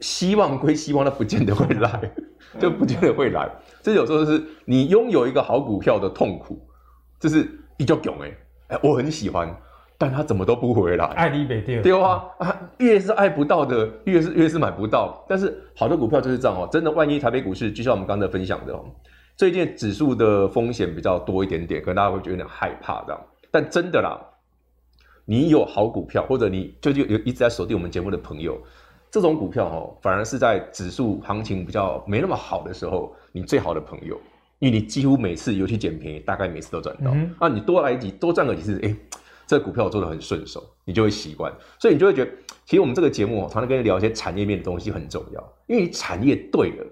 [0.00, 2.10] 希望归希望，它不见得会来，
[2.58, 3.48] 就不见得会来。
[3.82, 6.58] 这有时候是你拥有一个好股票的痛苦。
[7.24, 7.48] 就是
[7.78, 8.14] 一脚囧
[8.68, 9.48] 哎，我很喜欢，
[9.96, 15.24] 但他怎么都不回来，爱你没掉，对啊，啊，越是爱不到的，越是越是买不到。
[15.26, 18.84] 但是好的股票就是这样哦，真的，万一台北股市就像我们刚才分享的哦，
[19.38, 23.20] 最近指数的风险比较多一点点，可能大家会觉得有点害怕这样。
[23.50, 24.20] 但真的啦，
[25.24, 28.60] 你有好股票，或者你就就有一直在锁定我们节目的朋友，
[29.10, 34.20] 这种股票哦，反而是在指数行情比较没那么好的时候，你最好的朋友。
[34.64, 37.10] 因为你几乎每次尤其捡便宜，大概每次都赚到。
[37.10, 38.96] 那、嗯、啊、你多来几多赚个几次，哎、欸，
[39.46, 42.30] 这个股票我做的很顺手，你就会习惯，所以你就会觉得，
[42.64, 46.86] 其实我们这个节目常常跟你聊一些产业面的东西很重要，因为你产业对了，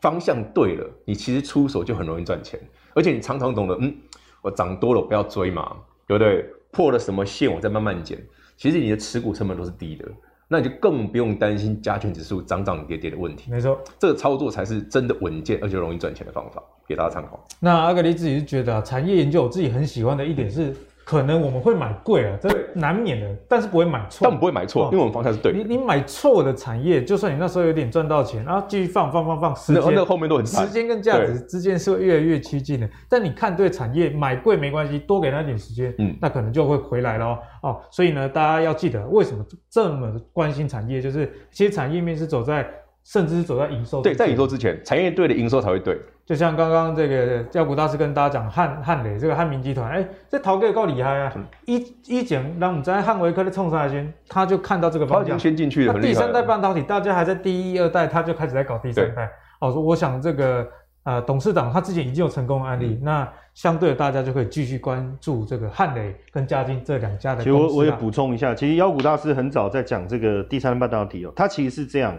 [0.00, 2.60] 方向对了，你其实出手就很容易赚钱，
[2.94, 3.92] 而且你常常懂得，嗯，
[4.40, 6.46] 我涨多了我不要追嘛，对不对？
[6.70, 8.24] 破了什么线我再慢慢减，
[8.56, 10.08] 其实你的持股成本都是低的。
[10.52, 13.48] 那你就更不用担心加权指数涨涨跌跌的问题。
[13.52, 17.38] 没错，这个操作才是真的稳健而且容易赚钱的方法，给大家参考。
[17.60, 20.74] 那阿格力自己是觉得啊，产业研究我自己很喜欢的一点是。
[21.10, 24.18] 可能我们会买贵啊，这难免的，但是不会买错。
[24.20, 25.58] 但我们不会买错，因为我们方向是对的。
[25.58, 32.88] 你你买错的产业，就算你那时候有点赚到钱，然后继续放放放放，时间那后面都很时间跟价值之间是会越来越趋近的。
[33.08, 37.80] 但你看对产业买贵没关系，多给他点时间，嗯，那可能就会回来了哦。
[37.90, 42.64] 所以呢，大家要记得为什么这么关心产业，就是其实产业面是走在。
[43.02, 45.98] 甚至是走在营收对，在营收之前，产业对的营收才会对。
[46.30, 51.32] 就像刚刚这个妖股大师跟大家讲汉汉磊这个汉明集团，哎、欸，这陶哥够厉害啊！
[51.34, 56.00] 嗯、一一讲，让我们在汉维科的冲上来先，他就看到这个方向，他已经先进去了。
[56.00, 59.28] 第三代半导体，大家还在第一二代，他就开始在搞第三代。
[59.60, 60.64] 哦，说我想这个
[61.02, 67.42] 呃董事长他之前已经有成功的案例，嗯、那相对的大家就可以继续关注这个汉磊跟嘉金这两家的。
[67.42, 72.16] 其实我我也补充一下，其实妖股大师很早在讲这个第三代半导体哦，他其实是这样。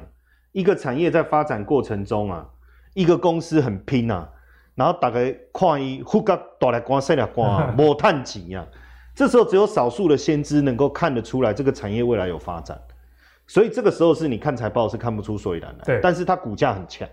[0.51, 2.45] 一个产业在发展过程中啊，
[2.94, 4.30] 一个公司很拼啊，
[4.76, 5.20] 然后大家
[5.54, 8.66] 看伊忽个大立光、细立光， 无趁钱啊。
[9.14, 12.80] 这时候只有少数的先知能够看得出来这个产业未来有发展，
[13.48, 15.84] 所以这个时候是你看财报是看不出所以然来。
[15.86, 17.08] 对，但是它股价很强。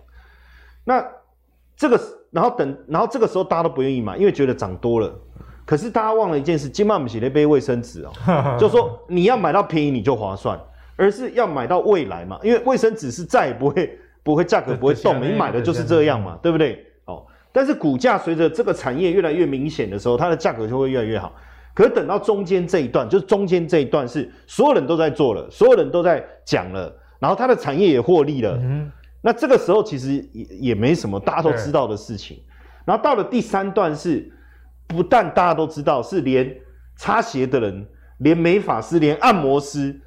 [0.85, 1.05] 那
[1.76, 2.01] 这个，
[2.31, 5.12] 然后等，然后这个时候大家都不愿意买，因为觉得涨多了。
[5.64, 8.12] 可是大家忘了一件事，金曼姆写了一杯卫生纸哦，
[8.59, 10.59] 就说你要买到便宜你就划算。
[11.01, 13.97] 而是要买到未来嘛，因为卫生纸是再也不会
[14.29, 16.85] 不会价格不会动，你买的就是这样嘛，对不对？
[17.07, 21.35] 哦，但是股价随着这个产业越来越明显的时候，它的价格就会越来越好。
[21.72, 32.39] 可是等到中间这一段，就是中间这一段是所有人都在做了，所有人都在讲了，然后它的产业也获利了，嗯，那这个时候其实也也没什么，大家都知道的事情。
[32.85, 34.31] 然后到了第三段是，
[34.87, 36.55] 不但大家都知道，是连
[36.99, 39.99] 擦鞋的人、连美发师、连按摩师。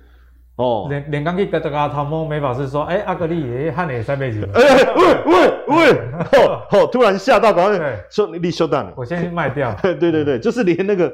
[0.62, 4.43] 哦，连连刚去跟这个汤姆美法师说，哎、欸，阿格力也汉磊三倍几？
[4.53, 5.91] 哎、欸，喂喂喂，
[6.39, 9.76] 哦哦，突然吓到，赶快说你你休蛋了，我先去卖掉。
[9.82, 11.07] 对对对，就是连那个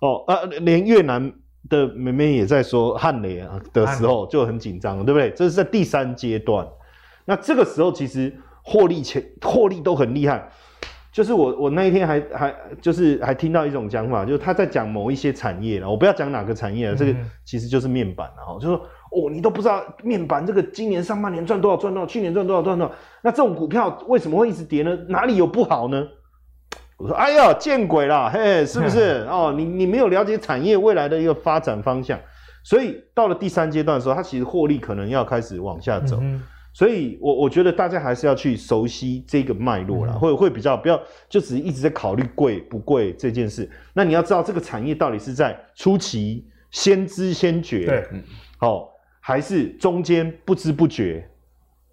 [0.00, 1.32] 哦啊，连越南
[1.70, 5.30] 的妹妹也在说汉雷啊的时候就很紧张，对不对？
[5.30, 6.66] 这是在第三阶段，
[7.24, 8.34] 那这个时候其实
[8.64, 10.48] 获利前获利都很厉害。
[11.10, 18.76] 就是我，我那一天还还就是还听到一种讲法，就是他在讲某一些产业了，我不要讲哪个产业了，这个其实就是面板了哈，就是说
[19.10, 24.96] 哦，你都不知道面板这个今年上半年赚多少赚多少，去年赚多少赚多少，那这种股票为什么会一直跌呢？
[25.08, 26.06] 哪里有不好呢？
[26.98, 29.54] 我说哎呀，见鬼了，嘿，是不是 哦？
[29.56, 32.18] 你你没有了解产业未来的一个发展方向，
[32.62, 36.18] 所以到了第三阶段的时候，它其实获利可能要开始往下走。
[36.20, 36.42] 嗯
[36.72, 43.68] 所以我，我我觉得大家还是要去熟悉这个脉络啦，会、嗯、会比较不要就只是一直在考虑贵不贵这件事。
[43.92, 48.04] 那你要知道这个产业到底是在初期先知先觉，对，
[48.58, 48.88] 好、哦，
[49.20, 51.28] 还是中间不知不觉，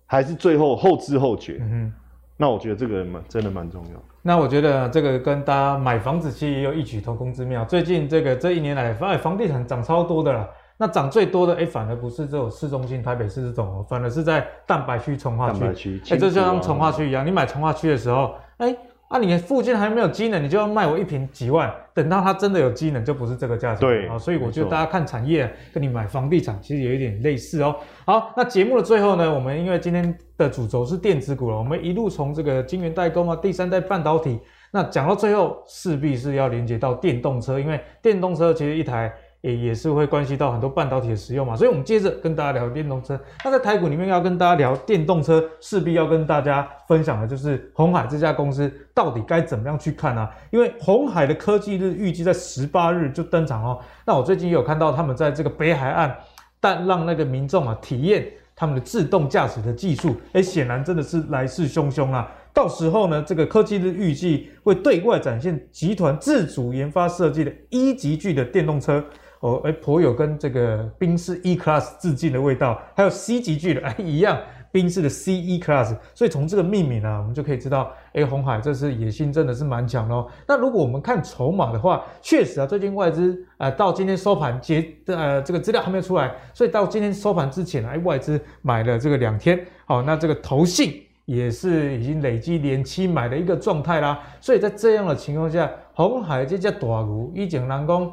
[0.06, 1.58] 还是最后后知后觉。
[1.62, 1.94] 嗯哼，
[2.38, 4.04] 那我觉得这个蛮真的蛮重要。
[4.22, 7.66] 那我觉得这个跟大家买房子其实也有异曲同工之妙。
[7.66, 10.48] 最近这个这一年来，房房地产涨超多的了。
[10.78, 15.64] 那涨最多的，哎、欸，反而不是这种市中心台北市这种哦，反而是在蛋白区、从化区。
[15.64, 23.88] 哎、欸，就像从化区一样，你买从化区的时候，哎、欸，啊，你附近还没有机能，你就要卖我一瓶几万，等到它真的有机能，就不是这个价钱。
[23.88, 27.74] 对啊，所以我觉得大家看产业，跟你买房地产其实有一点类似哦。
[28.06, 34.38] 好，那节目的最后呢，我们因为今天的主轴是电子股了，我们一路从这个晶圆代工啊，第三代半导体，
[34.72, 39.14] 那讲到最后，势必是要连接到电动车，因为电动车其实一台。
[39.46, 43.20] 也也是会关系到很多半导体的使用嘛，所以我们接着跟大家聊电动车。
[43.44, 50.28] 那在台股里面要跟大家聊电动车，势必要跟大家分享的就是鸿海这家公司到底该怎么样去看啊？
[50.50, 53.80] 因为鸿海的科技日预计在十八日就登场哦。
[54.04, 56.16] 那我最近也有看到他们在这个北海岸，
[56.60, 58.26] 但让那个民众啊体验
[58.56, 62.32] 他们的自动驾驶的技术，哎，显然真的是来势汹汹啊！
[62.52, 69.04] 到时候呢，这个科技日预计会对外展现集团自主研发设计的一级巨的电动车。
[69.46, 74.36] 哦，哎，颇有跟这个宾士 E Class 致敬的味道，还有 C 级巨的，哎，一样，
[74.72, 80.28] 宾士的 C E Class，所以从这个命名啊，我们就可以知道，哎，红海这次野心真的是蛮强的哦。
[80.48, 94.20] 那如果我们看筹码的话，确实啊，最近外资啊、到今天收盘结呃，这个资料还没有出来，所以到今天收盘之前啊，哎，外资买了这个两天，好，那这个投信也是已经累积连期买的一个状态啦。
[94.42, 98.12] 所以在这样的情况下，红海这家大牛，以前人讲。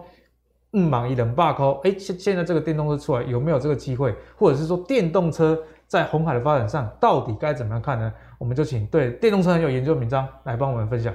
[0.74, 8.10] 嗯，忙一冷罢扣，哎，现现在这个电动车出来有没有这个机会，或者是说电动车在红海的发展上到底该怎么样看呢？
[8.38, 11.14] 我们就请对电动车很有研究的明章来帮我们分享。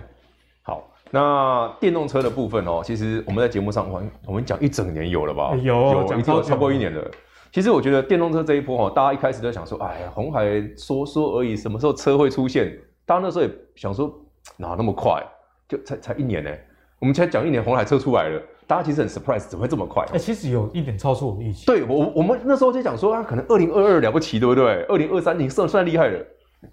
[0.61, 5.55] 好，那电动车的部分哦，其实我们在节目上我们我们讲一整年有了吧？
[5.55, 7.03] 有有讲超超过一年了。
[7.51, 10.45] 其实我觉得电动车这一波哦，大家一开始都想说，哎呀，红海
[10.77, 12.77] 说说而已，什么时候车会出现？
[13.07, 14.13] 大家那时候也想说，
[14.55, 15.25] 哪那么快？
[15.67, 16.51] 就才才一年呢，
[16.99, 18.39] 我们才讲一年，红海车出来了。
[18.67, 20.03] 大家其实很 surprise，怎么会这么快？
[20.09, 21.65] 哎、欸，其实有一点超出我们预期。
[21.65, 24.83] 对我，我们那时候就讲说啊，可能二零二二了不起，对不对？
[24.89, 26.19] 二零二三已经算算厉害了，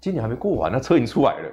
[0.01, 1.49] 今年还没过完，那车已经出来了。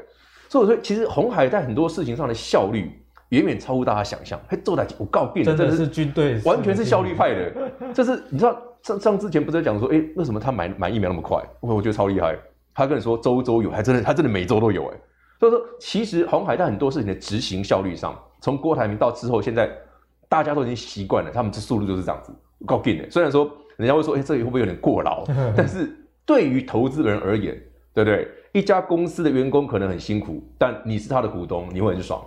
[0.48, 2.90] 所以我说，其实红海在很多事情上的效率
[3.28, 4.36] 远远超乎大家想象。
[4.48, 7.94] 嘿，做的我告别，真的是军队，完全是效率派的。
[7.94, 11.40] 就是你知道，上上之前不是在讲说，哎、欸，为什么他买买疫苗那么快？
[11.60, 12.36] 我我觉得超厉害。
[12.74, 14.88] 他跟你说周周有，还真的，他真的每周都有。
[14.88, 14.96] 哎，
[15.38, 19.70] 所以说，其实红海在很多事情的执行效率上，从郭台铭到之后现在。
[20.32, 22.32] 大家都已经习惯了，他们这速度就是这样子，
[22.64, 23.10] 够劲的。
[23.10, 25.26] 虽然说人家会说，哎、欸，这里会不会有点过劳？
[25.54, 27.54] 但是对于投资人而言，
[27.92, 28.26] 对不对？
[28.52, 32.24] 一家公司的员工可能很辛苦，但你是他的股东，你会很爽。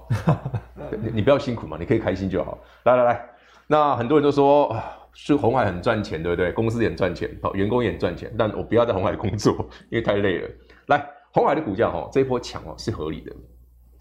[1.01, 2.59] 你 你不要辛苦嘛，你可以开心就好。
[2.83, 3.25] 来来来，
[3.65, 6.51] 那很多人都说啊，是红海很赚钱，对不对？
[6.51, 9.51] 公司也很赚钱，好，员工也很赚钱，但我不要在红海工作，
[9.89, 10.49] 因为太累了。
[10.89, 13.31] 来，红海的股价哈，这一波强哦，是合理的。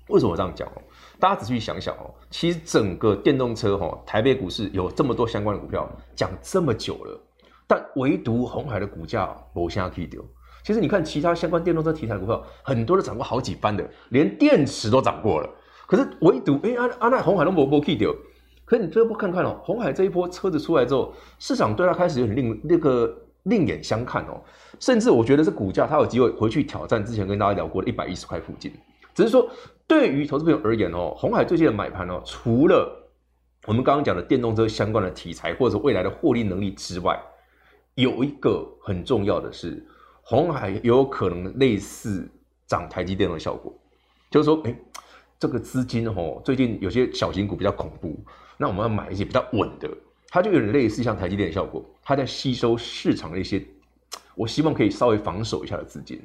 [0.09, 0.83] 为什么我这样讲哦？
[1.19, 7.21] 大家仔细想想哦，其实整个电动车哈，台北股市有这么多相关的股票，讲这么久了，
[7.67, 10.25] 但唯独红海的股价没啥可以丢。
[10.63, 15.49] 其实你看其他相关电动车题材股票，很多都涨过好几番的，连电池都涨过了。
[15.87, 18.15] 可是唯独哎，阿阿那鸿海都没没可以丢。
[18.65, 24.41] 可是你这波看看哦，红海这一波车子出来之后，市场对它开始有点另那个另眼相看哦，
[24.81, 28.73] 甚至我觉得这股价它有机会回去挑战之前跟大家聊过的一百一十块附近。
[29.15, 29.47] 只是说，
[29.87, 33.11] 对于投资朋友而言哦，红海最近的买盘哦，除了
[33.67, 37.21] 我们刚刚讲的电动车相关的题材或者未来的获利能力之外，
[37.95, 39.87] 有一个很重要的是，
[40.23, 42.27] 红海有可能类似
[42.67, 43.73] 涨台积电的效果，
[44.31, 44.75] 就是说，哎，
[45.39, 48.19] 这个资金哦，最近有些小型股比较恐怖，
[48.57, 49.89] 那我们要买一些比较稳的，
[50.29, 53.63] 它就有点类似像台积电的效果，它在吸收市场的一些，
[54.35, 56.21] 我希望可以稍微防守一下的资金。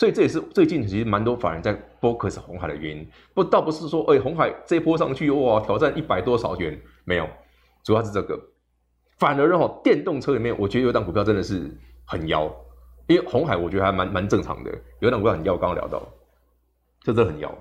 [0.00, 7.28] 所以这也是最近其实蛮多法人在 focus 红海的原因，不倒不是说，哎，红海这一波上去哇，挑战一百多少元，没有，
[7.84, 8.40] 主要是这个，
[9.18, 11.70] 反而哈，电动车里面，我觉得有档股票真的是
[12.06, 12.50] 很妖，
[13.08, 16.02] 因为红海我觉得还蛮蛮正常的，有档股票很妖，刚刚聊到，
[17.02, 17.54] 这真的很妖，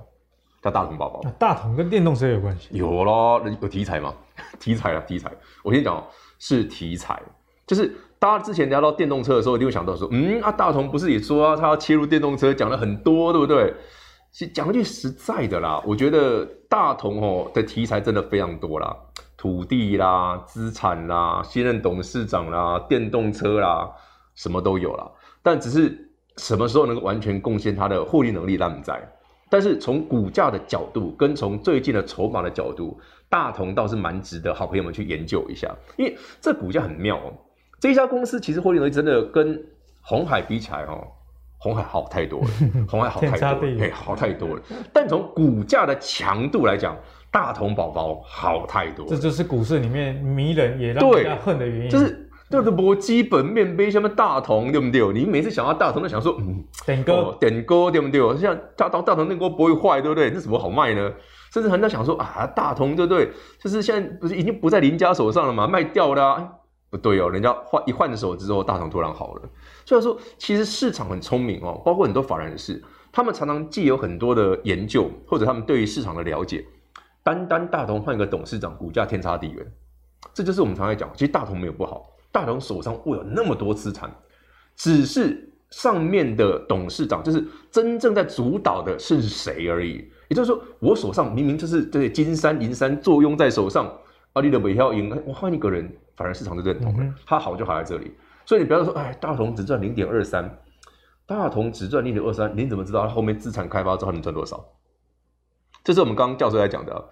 [0.62, 2.70] 叫大同宝宝，大同跟电动车有关系？
[2.72, 4.16] 有咯，有题材吗？
[4.62, 5.30] 题材啊，题材，
[5.62, 6.02] 我先讲
[6.38, 7.22] 是题材，
[7.68, 7.94] 就是。
[8.20, 13.74] 大家之前聊到电动车的时候，一定会想到说，嗯啊，大同不是也说啊，他要切入电动车，讲了很多，对不对？
[14.32, 18.96] 其实讲句实在的啦，我觉得大同哦的题材真的非常多啦，
[19.38, 23.90] 土地啦、资产啦、新任董事长啦、电动车啦，
[24.36, 25.10] 什么都有啦。
[25.42, 29.02] 但只是什么时候能够完全贡献它的获利能力，那不在。
[29.50, 33.00] 但是从股价的角度，跟从最近的筹码的角度，
[33.30, 37.34] 大同倒是蛮值得好朋友们去研究一下，因为这股价很妙哦。
[37.80, 39.62] 这一家公司其实获利能力真的跟
[40.02, 41.08] 红海比起来哦，
[41.58, 42.48] 红海好太多了，
[42.90, 44.62] 红海好太多了，哎，好太多了。
[44.94, 46.98] 但从股价的强度来讲，
[47.32, 49.10] 大同宝宝好太多了。
[49.10, 51.90] 这就是股市里面迷人也让人家恨的原因。
[51.90, 55.14] 就是就是博基本面背什么大同对不对？
[55.14, 58.38] 你每次想到大同都想说，嗯，点歌、哦、点歌对不对？
[58.38, 60.32] 像大同大同那锅不会坏对不对？
[60.32, 61.12] 那怎么好卖呢？
[61.54, 63.30] 甚至很多想说啊，大同对不对？
[63.60, 65.68] 就是现在不是已经不在林家手上了吗？
[65.68, 66.50] 卖掉了、啊。
[66.90, 69.50] 不对哦，人家换一换手之后，大同突然好了。
[69.86, 76.66] 所以说，其实市场很聪明哦，包括很多法人士，他们常常既有很多的研究，或者他们对于市场的了解，
[77.24, 79.72] 单单大同换一个董事长，股价天差地远。
[80.34, 84.12] 这就是我们常在讲，其实大同没有不好，大同手上握有那么多资产，
[84.76, 90.10] 只是上面的董事长就是真正在主导的是谁而已。
[90.28, 93.92] 也就是说，我手上明明就是这些金山银山坐拥在手上。
[94.34, 97.16] 阿里的尾票赢，我换一个人，反而市场就认同了。
[97.26, 98.12] 它好就好在这里，
[98.46, 100.60] 所以你不要说，哎，大同只赚零点二三，
[101.26, 104.62] 大同只赚零点二三，你怎么知道它后面资产开发之后能赚多少？
[105.82, 107.10] 这是我们刚刚教授在讲的，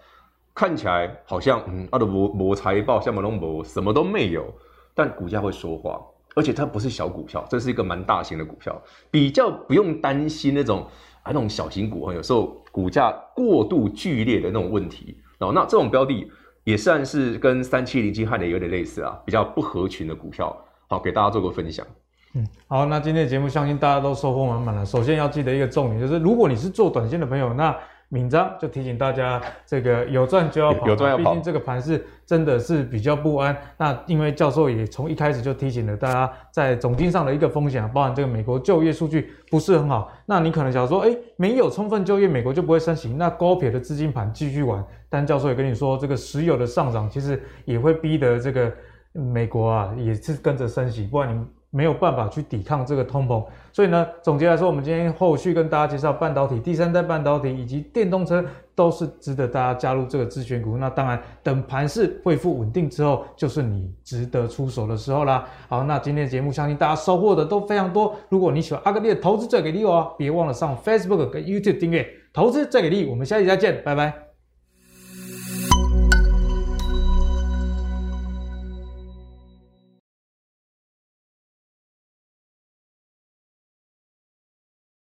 [0.54, 4.54] 看起来好像嗯，阿的摩摩财报像马龙博什么都没有，
[4.94, 6.02] 但股价会说话，
[6.36, 10.86] 而且它不是小股票，这是一个蛮大型的股票，比较不用担心那种
[11.24, 15.18] 啊那种小型股有时候股价过度剧烈的那种问题。
[15.40, 16.30] 然后那这种标的。
[16.68, 20.54] 也算是跟三七零七汉的有点类似啊，比较不合群的股票，
[20.90, 21.88] 好，给大家做个分享。
[22.34, 24.86] 嗯，好，那今天的节目相信大家都收获满满了。
[24.86, 27.74] 首先要记得一个重点，就是如果你是做短线的朋友，那
[28.10, 31.32] 闵漳就提醒大家，这个有赚就要跑，有赚要跑。
[31.32, 33.56] 毕竟这个盘是真的是比较不安。
[33.78, 40.12] 那因为教授也从一开始就提醒了大家，在总经上的一个风险，包含这个美国就业数据不是很好。
[40.26, 43.10] 那你可能想说，哎，没有充分就业，美国就不会升息。
[43.10, 44.82] 那高撇的资金盘继续玩。
[45.10, 48.72] 但教授也跟你说，这个石油的上涨其实也会逼得这个
[49.12, 51.46] 美国啊，也是跟着升息，不然你。
[51.70, 58.44] 没有办法去抵抗这个通膨，所以呢，总结来说，我们今天后续跟大家介绍半导体、第三代半导体以及电动车，
[58.74, 60.78] 都是值得大家加入这个自选股。
[60.78, 65.46] 那当然，等盘势恢复稳定之后，就是你值得出手的时候啦。
[65.68, 68.16] 好，那今天的节目相信大家收获的都非常多。
[68.30, 73.06] 如果你喜欢阿格力的投资最给力哦，别忘了上 Facebook 跟 YouTube 订阅投资最给力。
[73.10, 74.27] 我们下期再见，拜拜。